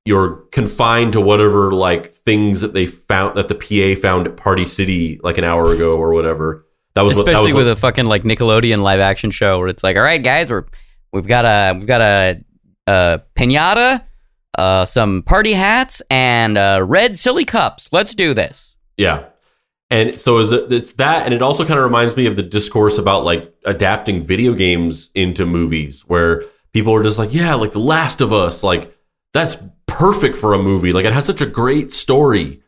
[0.05, 4.65] you're confined to whatever like things that they found that the PA found at Party
[4.65, 6.65] City like an hour ago or whatever.
[6.95, 9.59] That was what, that Especially was with what, a fucking like Nickelodeon live action show
[9.59, 10.65] where it's like, all right, guys, we're
[11.13, 12.43] we've got a we've got a,
[12.87, 14.03] a pinata,
[14.57, 17.93] uh, some party hats, and uh, red silly cups.
[17.93, 18.79] Let's do this.
[18.97, 19.27] yeah.
[19.91, 22.43] And so is it, it's that, and it also kind of reminds me of the
[22.43, 27.73] discourse about like adapting video games into movies, where people are just like, yeah, like
[27.73, 28.95] The Last of Us, like
[29.33, 30.93] that's perfect for a movie.
[30.93, 32.61] Like it has such a great story,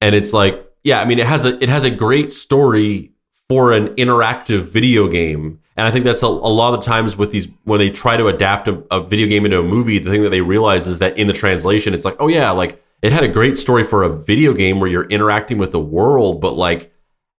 [0.00, 3.12] and it's like, yeah, I mean, it has a it has a great story
[3.48, 5.60] for an interactive video game.
[5.76, 8.28] And I think that's a, a lot of times with these when they try to
[8.28, 11.18] adapt a, a video game into a movie, the thing that they realize is that
[11.18, 14.08] in the translation, it's like, oh yeah, like it had a great story for a
[14.08, 16.90] video game where you're interacting with the world, but like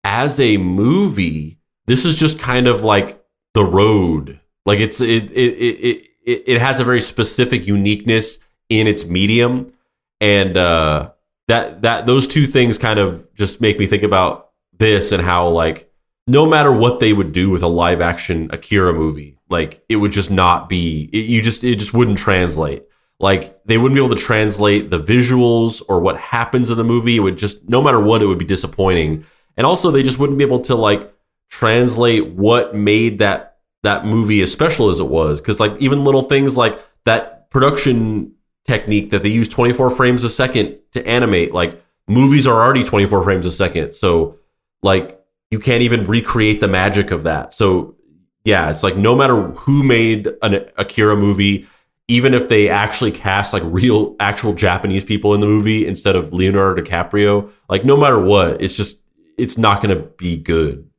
[0.04, 1.58] as a movie,
[1.88, 3.20] this is just kind of like
[3.56, 4.40] the road.
[4.68, 8.38] Like it's it it it it, it has a very specific uniqueness
[8.70, 9.74] in its medium,
[10.22, 11.14] and uh,
[11.48, 15.48] that that those two things kind of just make me think about this and how
[15.48, 15.92] like
[16.28, 20.12] no matter what they would do with a live action Akira movie, like it would
[20.12, 21.10] just not be.
[21.12, 22.84] It, you just it just wouldn't translate.
[23.20, 27.16] Like they wouldn't be able to translate the visuals or what happens in the movie.
[27.16, 29.26] It would just no matter what, it would be disappointing.
[29.58, 31.14] And also, they just wouldn't be able to like
[31.50, 35.40] translate what made that that movie as special as it was.
[35.40, 38.34] Because like even little things like that production
[38.66, 43.24] technique that they use 24 frames a second to animate, like movies are already 24
[43.24, 43.94] frames a second.
[43.94, 44.40] So
[44.84, 47.54] like you can't even recreate the magic of that.
[47.54, 47.96] So
[48.44, 51.68] yeah, it's like no matter who made an Akira movie,
[52.08, 56.32] even if they actually cast like real actual Japanese people in the movie instead of
[56.34, 59.02] Leonardo DiCaprio, like no matter what, it's just
[59.38, 60.90] it's not going to be good.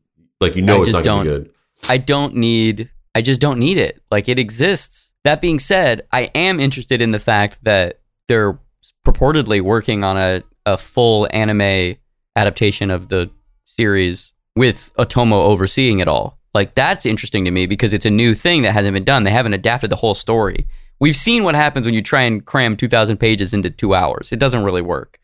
[0.40, 1.52] Like you know, I it's not going to don't- be good.
[1.88, 2.90] I don't need.
[3.14, 4.02] I just don't need it.
[4.10, 5.12] Like it exists.
[5.24, 8.58] That being said, I am interested in the fact that they're
[9.06, 11.96] purportedly working on a a full anime
[12.34, 13.30] adaptation of the
[13.64, 16.38] series with Otomo overseeing it all.
[16.54, 19.24] Like that's interesting to me because it's a new thing that hasn't been done.
[19.24, 20.66] They haven't adapted the whole story.
[20.98, 24.32] We've seen what happens when you try and cram 2000 pages into 2 hours.
[24.32, 25.18] It doesn't really work.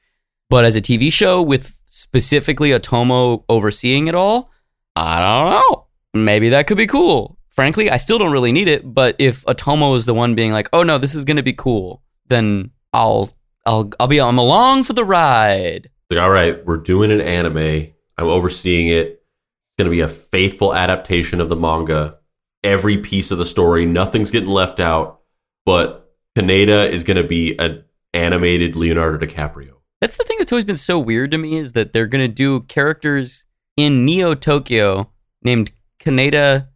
[0.51, 4.51] But as a TV show with specifically Otomo overseeing it all,
[4.97, 5.87] I don't know.
[6.15, 7.39] Maybe that could be cool.
[7.49, 10.69] Frankly, I still don't really need it, but if Otomo is the one being like,
[10.73, 13.31] "Oh no, this is going to be cool," then I'll
[13.67, 15.89] I'll I'll be I'm along for the ride.
[16.11, 17.93] Like, all right, we're doing an anime.
[18.19, 19.07] I'm overseeing it.
[19.07, 22.19] It's going to be a faithful adaptation of the manga.
[22.63, 25.22] Every piece of the story, nothing's getting left out.
[25.65, 27.85] But Kaneda is going to be an
[28.15, 29.75] animated Leonardo DiCaprio.
[30.01, 32.33] That's the thing that's always been so weird to me is that they're going to
[32.33, 33.45] do characters
[33.77, 35.11] in Neo Tokyo
[35.43, 36.69] named Kaneda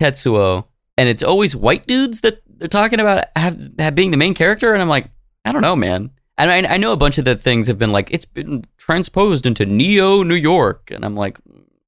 [0.00, 0.66] Tetsuo,
[0.98, 4.72] and it's always white dudes that they're talking about have, have being the main character,
[4.72, 5.08] and I'm like,
[5.44, 6.10] I don't know, man.
[6.38, 9.46] And I, I know a bunch of the things have been like it's been transposed
[9.46, 11.38] into Neo New York, and I'm like,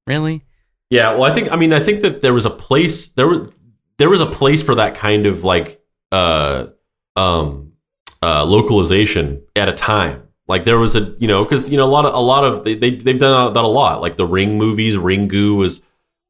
[0.07, 0.45] really?
[0.89, 3.53] Yeah, well, I think I mean I think that there was a place there was
[3.97, 5.81] there was a place for that kind of like
[6.11, 6.67] uh
[7.15, 7.73] um
[8.21, 10.23] uh localization at a time.
[10.47, 12.63] Like there was a you know because you know a lot of a lot of
[12.63, 14.95] they, they they've done done a lot like the Ring movies.
[14.95, 15.81] Ringu was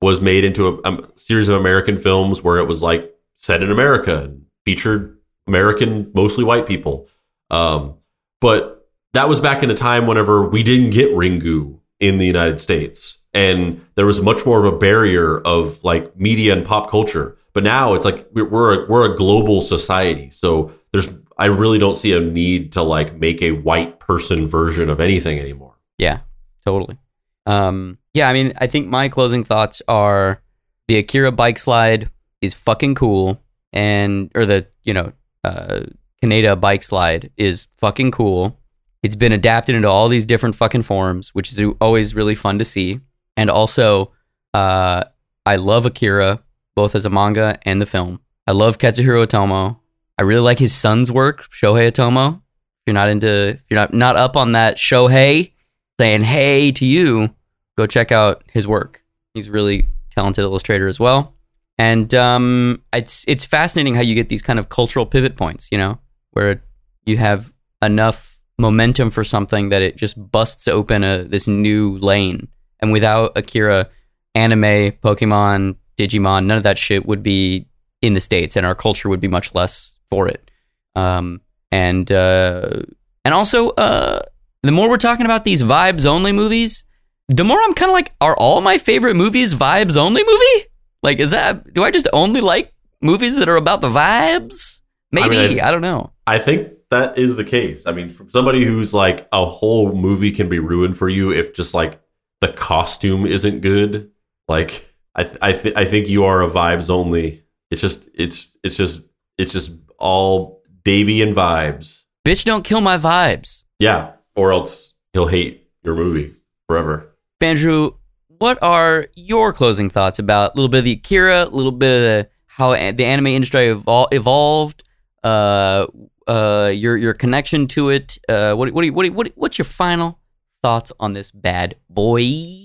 [0.01, 3.71] was made into a, a series of American films where it was like set in
[3.71, 5.17] America and featured
[5.47, 7.07] American mostly white people.
[7.49, 7.95] Um,
[8.41, 12.59] but that was back in a time whenever we didn't get Ringu in the United
[12.59, 17.37] States, and there was much more of a barrier of like media and pop culture.
[17.55, 22.11] But now it's like we're we're a, global society, so there's I really don't see
[22.11, 25.75] a need to like make a white person version of anything anymore.
[25.97, 26.19] Yeah,
[26.65, 26.97] totally.
[27.45, 30.41] Um, yeah, I mean, I think my closing thoughts are
[30.89, 32.09] the Akira bike slide
[32.41, 33.41] is fucking cool,
[33.71, 35.13] and or the you know
[35.45, 35.83] uh,
[36.21, 38.59] Kaneda bike slide is fucking cool.
[39.01, 42.65] It's been adapted into all these different fucking forms, which is always really fun to
[42.65, 42.99] see.
[43.37, 44.11] And also,
[44.53, 45.05] uh,
[45.45, 46.41] I love Akira
[46.75, 48.19] both as a manga and the film.
[48.47, 49.79] I love Katsuhiro Otomo.
[50.17, 52.35] I really like his son's work, Shohei Otomo.
[52.35, 52.41] If
[52.87, 55.51] you're not into, if you're not not up on that Shohei
[55.99, 57.33] saying hey to you,
[57.77, 59.03] go check out his work.
[59.33, 61.33] He's really talented illustrator as well.
[61.77, 65.77] And um, it's it's fascinating how you get these kind of cultural pivot points, you
[65.77, 65.99] know,
[66.31, 66.63] where
[67.05, 67.51] you have
[67.81, 72.47] enough momentum for something that it just busts open a this new lane.
[72.79, 73.89] And without Akira,
[74.33, 77.67] anime, Pokemon, Digimon, none of that shit would be
[78.01, 80.51] in the states, and our culture would be much less for it.
[80.95, 81.41] Um,
[81.71, 82.83] and uh,
[83.23, 84.21] and also, uh,
[84.63, 86.85] the more we're talking about these vibes only movies,
[87.27, 90.67] the more I'm kind of like, are all my favorite movies vibes only movie?
[91.03, 94.81] Like, is that do I just only like movies that are about the vibes?
[95.11, 96.11] Maybe I mean, I don't know.
[96.27, 97.85] I think that is the case.
[97.85, 101.53] I mean, from somebody who's like a whole movie can be ruined for you if
[101.53, 101.99] just like
[102.41, 104.11] the costume isn't good.
[104.47, 104.85] Like
[105.15, 107.43] I th- I th- I think you are a vibes only.
[107.71, 109.01] It's just it's it's just
[109.37, 112.03] it's just all Davy and vibes.
[112.25, 113.63] Bitch, don't kill my vibes.
[113.79, 116.33] Yeah, or else he'll hate your movie
[116.67, 117.15] forever.
[117.41, 117.95] Bandrew,
[118.27, 121.95] what are your closing thoughts about a little bit of the Akira, a little bit
[121.95, 124.83] of the, how the anime industry evol- evolved,
[125.23, 125.87] uh,
[126.27, 128.17] uh, your your connection to it?
[128.27, 130.19] Uh, what what what, what what's your final
[130.61, 132.64] thoughts on this bad boy?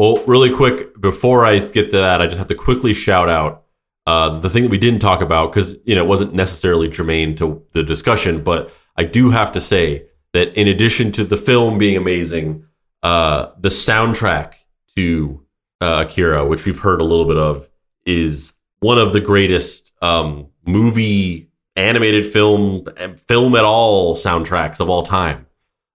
[0.00, 3.64] Well, really quick before I get to that, I just have to quickly shout out
[4.06, 7.34] uh, the thing that we didn't talk about because you know it wasn't necessarily germane
[7.36, 11.76] to the discussion, but I do have to say that in addition to the film
[11.76, 12.64] being amazing,
[13.02, 14.54] uh, the soundtrack
[14.96, 15.44] to
[15.82, 17.68] uh, Akira, which we've heard a little bit of,
[18.06, 22.86] is one of the greatest um, movie animated film
[23.18, 25.46] film at all soundtracks of all time.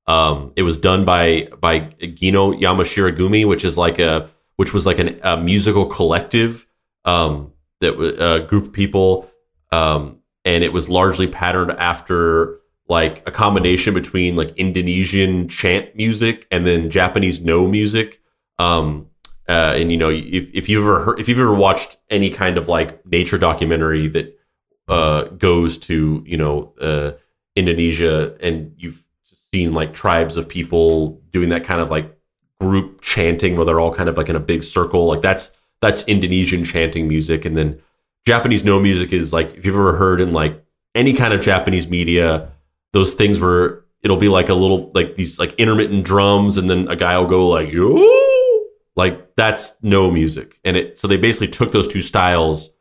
[0.07, 4.99] Um, it was done by by Geinoh Yamashirogumi, which is like a which was like
[4.99, 6.65] an, a musical collective
[7.03, 7.51] um,
[7.81, 9.29] that was a group of people,
[9.71, 16.47] um, and it was largely patterned after like a combination between like Indonesian chant music
[16.51, 18.21] and then Japanese Noh music.
[18.59, 19.07] Um,
[19.47, 22.57] uh, and you know, if, if you've ever heard, if you've ever watched any kind
[22.57, 24.37] of like nature documentary that
[24.87, 27.11] uh, goes to you know uh,
[27.55, 29.04] Indonesia, and you've
[29.55, 32.13] seen like tribes of people doing that kind of like
[32.59, 35.51] group chanting where they're all kind of like in a big circle, like that's
[35.81, 37.81] that's Indonesian chanting music, and then
[38.25, 40.61] Japanese Noh music is like if you've ever heard in like
[40.93, 42.51] any kind of Japanese media,
[42.91, 46.89] those things where it'll be like a little like these like intermittent drums, and then
[46.89, 47.95] a guy will go like yo!
[48.97, 52.73] Like that's Noh music, and it so they basically took those two styles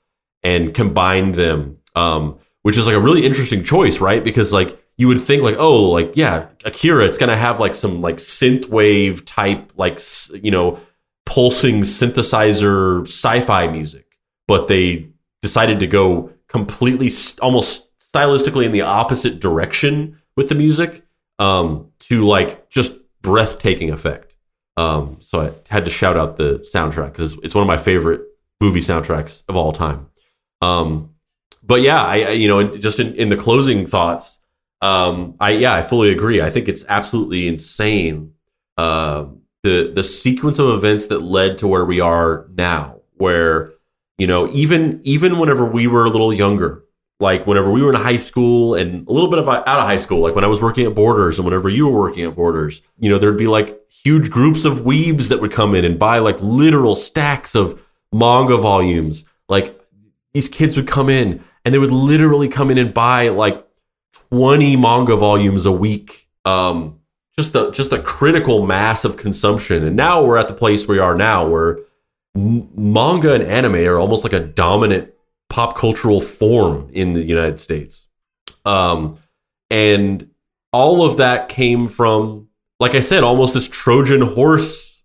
[0.43, 4.25] and combined them, um, which is like a really interesting choice, right?
[4.25, 8.01] Because like you would think like oh like yeah Akira, it's gonna have like some
[8.01, 10.01] like synth wave type like
[10.43, 10.79] you know
[11.27, 15.09] pulsing synthesizer sci-fi music, but they
[15.43, 17.11] decided to go completely
[17.43, 21.05] almost stylistically in the opposite direction with the music
[21.39, 24.37] um, to like just breathtaking effect.
[24.77, 28.23] Um, so I had to shout out the soundtrack because it's one of my favorite
[28.61, 30.09] movie soundtracks of all time.
[30.61, 31.15] Um,
[31.63, 34.41] but yeah, I, I, you know just in, in the closing thoughts,
[34.85, 36.43] um, I yeah I fully agree.
[36.43, 38.35] I think it's absolutely insane
[38.77, 39.27] uh,
[39.63, 43.73] the the sequence of events that led to where we are now, where
[44.19, 46.85] you know even even whenever we were a little younger,
[47.19, 49.97] like whenever we were in high school and a little bit of out of high
[49.97, 52.83] school, like when I was working at Borders and whenever you were working at Borders,
[52.99, 56.19] you know, there'd be like huge groups of weebs that would come in and buy
[56.19, 57.81] like literal stacks of
[58.13, 59.25] manga volumes.
[59.49, 59.81] Like
[60.35, 63.67] these kids would come in and they would literally come in and buy like
[64.31, 66.29] 20 manga volumes a week.
[66.45, 67.01] Um,
[67.37, 69.85] just the just the critical mass of consumption.
[69.85, 71.79] And now we're at the place we are now where
[72.35, 75.13] manga and anime are almost like a dominant
[75.49, 78.09] pop cultural form in the United States.
[78.65, 79.19] Um,
[79.71, 80.31] and
[80.73, 82.49] all of that came from,
[82.81, 85.03] like I said, almost this Trojan horse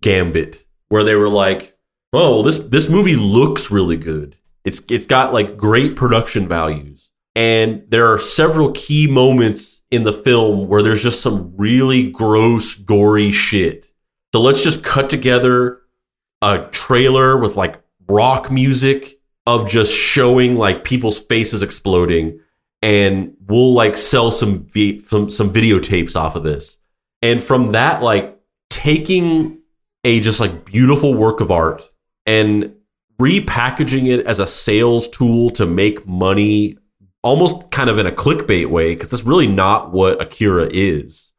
[0.00, 1.76] gambit, where they were like,
[2.12, 4.36] "Oh, this this movie looks really good.
[4.64, 10.12] It's it's got like great production values, and there are several key moments in the
[10.12, 13.90] film where there's just some really gross, gory shit.
[14.34, 15.80] So let's just cut together
[16.40, 22.40] a trailer with like rock music of just showing like people's faces exploding
[22.82, 26.78] and we'll like sell some v- some, some videotapes off of this
[27.22, 28.38] and from that like
[28.70, 29.58] taking
[30.04, 31.90] a just like beautiful work of art
[32.26, 32.74] and
[33.20, 36.76] repackaging it as a sales tool to make money
[37.22, 41.32] almost kind of in a clickbait way because that's really not what akira is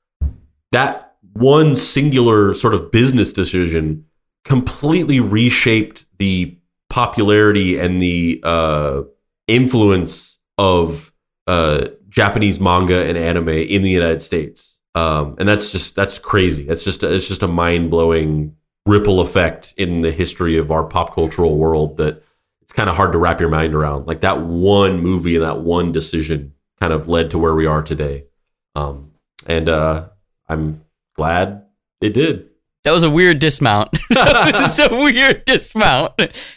[0.72, 4.06] that one singular sort of business decision
[4.44, 6.58] completely reshaped the
[6.90, 9.02] popularity and the uh,
[9.48, 11.12] influence of
[11.48, 14.80] uh, Japanese manga and anime in the United States.
[14.96, 16.66] Um, and that's just that's crazy.
[16.66, 18.56] That's just it's just a mind blowing
[18.86, 22.24] ripple effect in the history of our pop cultural world that
[22.74, 24.08] it's kind of hard to wrap your mind around.
[24.08, 27.84] Like that one movie and that one decision kind of led to where we are
[27.84, 28.26] today.
[28.74, 29.12] Um,
[29.46, 30.10] and uh,
[30.50, 31.66] I'm glad
[32.02, 32.50] it did.
[32.84, 33.92] That was a weird dismount.
[34.10, 36.14] that was a weird dismount.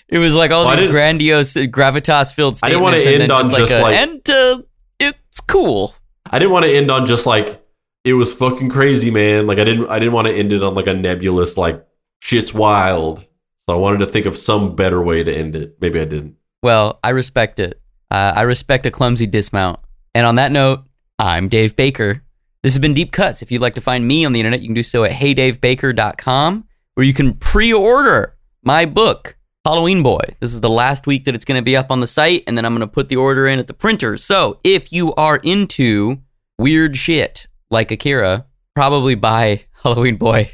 [0.08, 2.62] It was like all well, these grandiose, gravitas filled statements.
[2.62, 4.62] I didn't want to end on just, just like, like and uh,
[4.98, 5.94] it's cool.
[6.24, 7.62] I didn't want to end on just like
[8.04, 9.46] it was fucking crazy, man.
[9.46, 11.86] Like I didn't I didn't want to end it on like a nebulous like
[12.20, 13.26] shit's wild.
[13.68, 15.76] So I wanted to think of some better way to end it.
[15.80, 16.36] Maybe I didn't.
[16.62, 17.80] Well, I respect it.
[18.12, 19.80] Uh, I respect a clumsy dismount.
[20.14, 20.84] And on that note,
[21.18, 22.22] I'm Dave Baker.
[22.62, 23.42] This has been Deep Cuts.
[23.42, 26.64] If you'd like to find me on the internet, you can do so at heydavebaker.com,
[26.94, 30.36] where you can pre order my book, Halloween Boy.
[30.38, 32.56] This is the last week that it's going to be up on the site, and
[32.56, 34.16] then I'm going to put the order in at the printer.
[34.16, 36.18] So if you are into
[36.56, 38.46] weird shit like Akira,
[38.76, 40.52] probably buy Halloween Boy.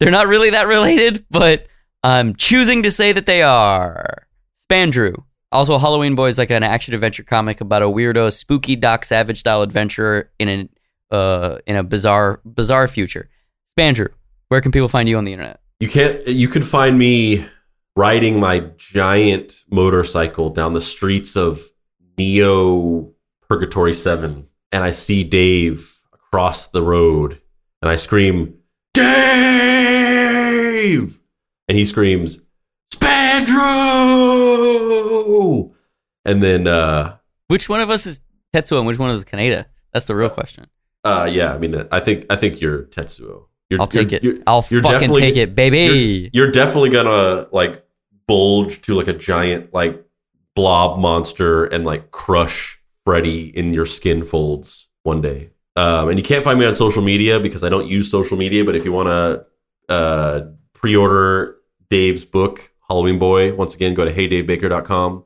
[0.00, 1.66] They're not really that related, but
[2.02, 4.26] I'm choosing to say that they are.
[4.68, 5.24] Spandrew.
[5.50, 9.38] Also, Halloween Boy is like an action adventure comic about a weirdo, spooky Doc Savage
[9.40, 10.68] style adventurer in an
[11.10, 13.30] uh, in a bizarre bizarre future.
[13.76, 14.08] Spandrew,
[14.48, 15.60] where can people find you on the internet?
[15.80, 16.26] You can't.
[16.26, 17.46] You can find me
[17.96, 21.62] riding my giant motorcycle down the streets of
[22.18, 23.12] Neo
[23.48, 27.40] Purgatory Seven, and I see Dave across the road,
[27.80, 28.58] and I scream,
[28.92, 29.18] "Dave!"
[31.68, 32.38] And he screams,
[32.94, 33.48] "Spandrew!"
[36.24, 37.16] And then, uh,
[37.48, 38.20] which one of us is
[38.54, 39.66] Tetsuo and which one is Kaneda?
[39.92, 40.66] That's the real question.
[41.04, 43.44] Uh, yeah, I mean, I think I think you're Tetsuo.
[43.78, 44.42] I'll take it.
[44.46, 46.30] I'll fucking take it, baby.
[46.32, 47.84] You're, you're definitely gonna like
[48.26, 50.04] bulge to like a giant like
[50.54, 55.50] blob monster and like crush Freddy in your skin folds one day.
[55.76, 58.64] Um, and you can't find me on social media because I don't use social media.
[58.64, 59.46] But if you want to
[59.88, 60.40] uh,
[60.74, 61.57] pre-order
[61.90, 65.24] Dave's book, Halloween Boy, once again, go to heydavebaker.com.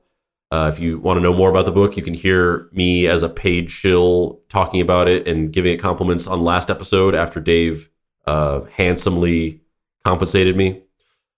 [0.50, 3.22] Uh, if you want to know more about the book, you can hear me as
[3.22, 7.88] a paid shill talking about it and giving it compliments on last episode after Dave
[8.26, 9.62] uh, handsomely
[10.04, 10.82] compensated me.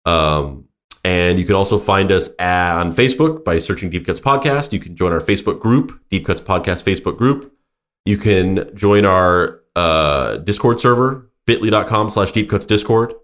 [0.04, 0.64] Um,
[1.04, 4.72] and you can also find us on Facebook by searching Deep Cuts Podcast.
[4.72, 7.54] You can join our Facebook group, Deep Cuts Podcast Facebook group.
[8.04, 13.14] You can join our uh, Discord server, bit.ly.com slash Deep Cuts Discord.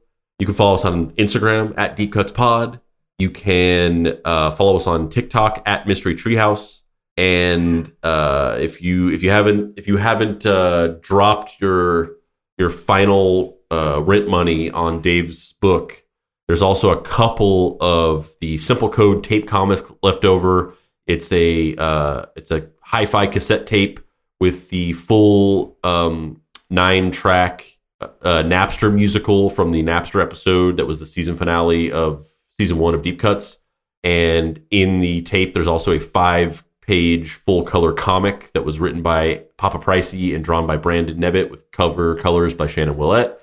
[0.40, 2.80] You can follow us on Instagram at Deep Cuts Pod.
[3.18, 6.80] You can uh, follow us on TikTok at Mystery Treehouse.
[7.18, 12.12] And uh, if you if you haven't if you haven't uh, dropped your
[12.56, 16.04] your final uh, rent money on Dave's book,
[16.48, 20.72] there's also a couple of the Simple Code tape comics left over.
[21.06, 24.00] It's a uh, it's a hi-fi cassette tape
[24.40, 30.98] with the full um, nine track uh, Napster musical from the Napster episode that was
[30.98, 33.58] the season finale of season one of Deep Cuts.
[34.02, 39.02] And in the tape, there's also a five page full color comic that was written
[39.02, 43.40] by Papa Pricey and drawn by Brandon Nebbit with cover colors by Shannon Willett.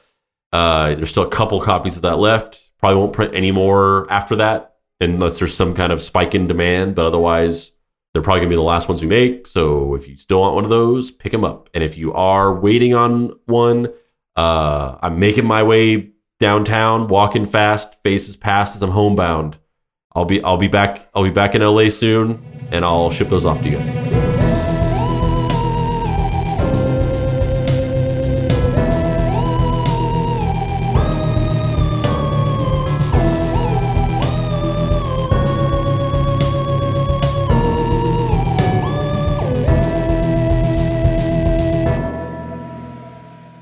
[0.52, 2.72] Uh, there's still a couple copies of that left.
[2.80, 6.96] Probably won't print any more after that unless there's some kind of spike in demand.
[6.96, 7.72] But otherwise,
[8.14, 9.46] they're probably going to be the last ones we make.
[9.48, 11.70] So if you still want one of those, pick them up.
[11.74, 13.94] And if you are waiting on one,
[14.38, 19.58] uh, I'm making my way downtown, walking fast, faces past as I'm homebound.
[20.16, 23.46] I'll be I'll be back I'll be back in LA soon, and I'll ship those
[23.46, 24.27] off to you guys.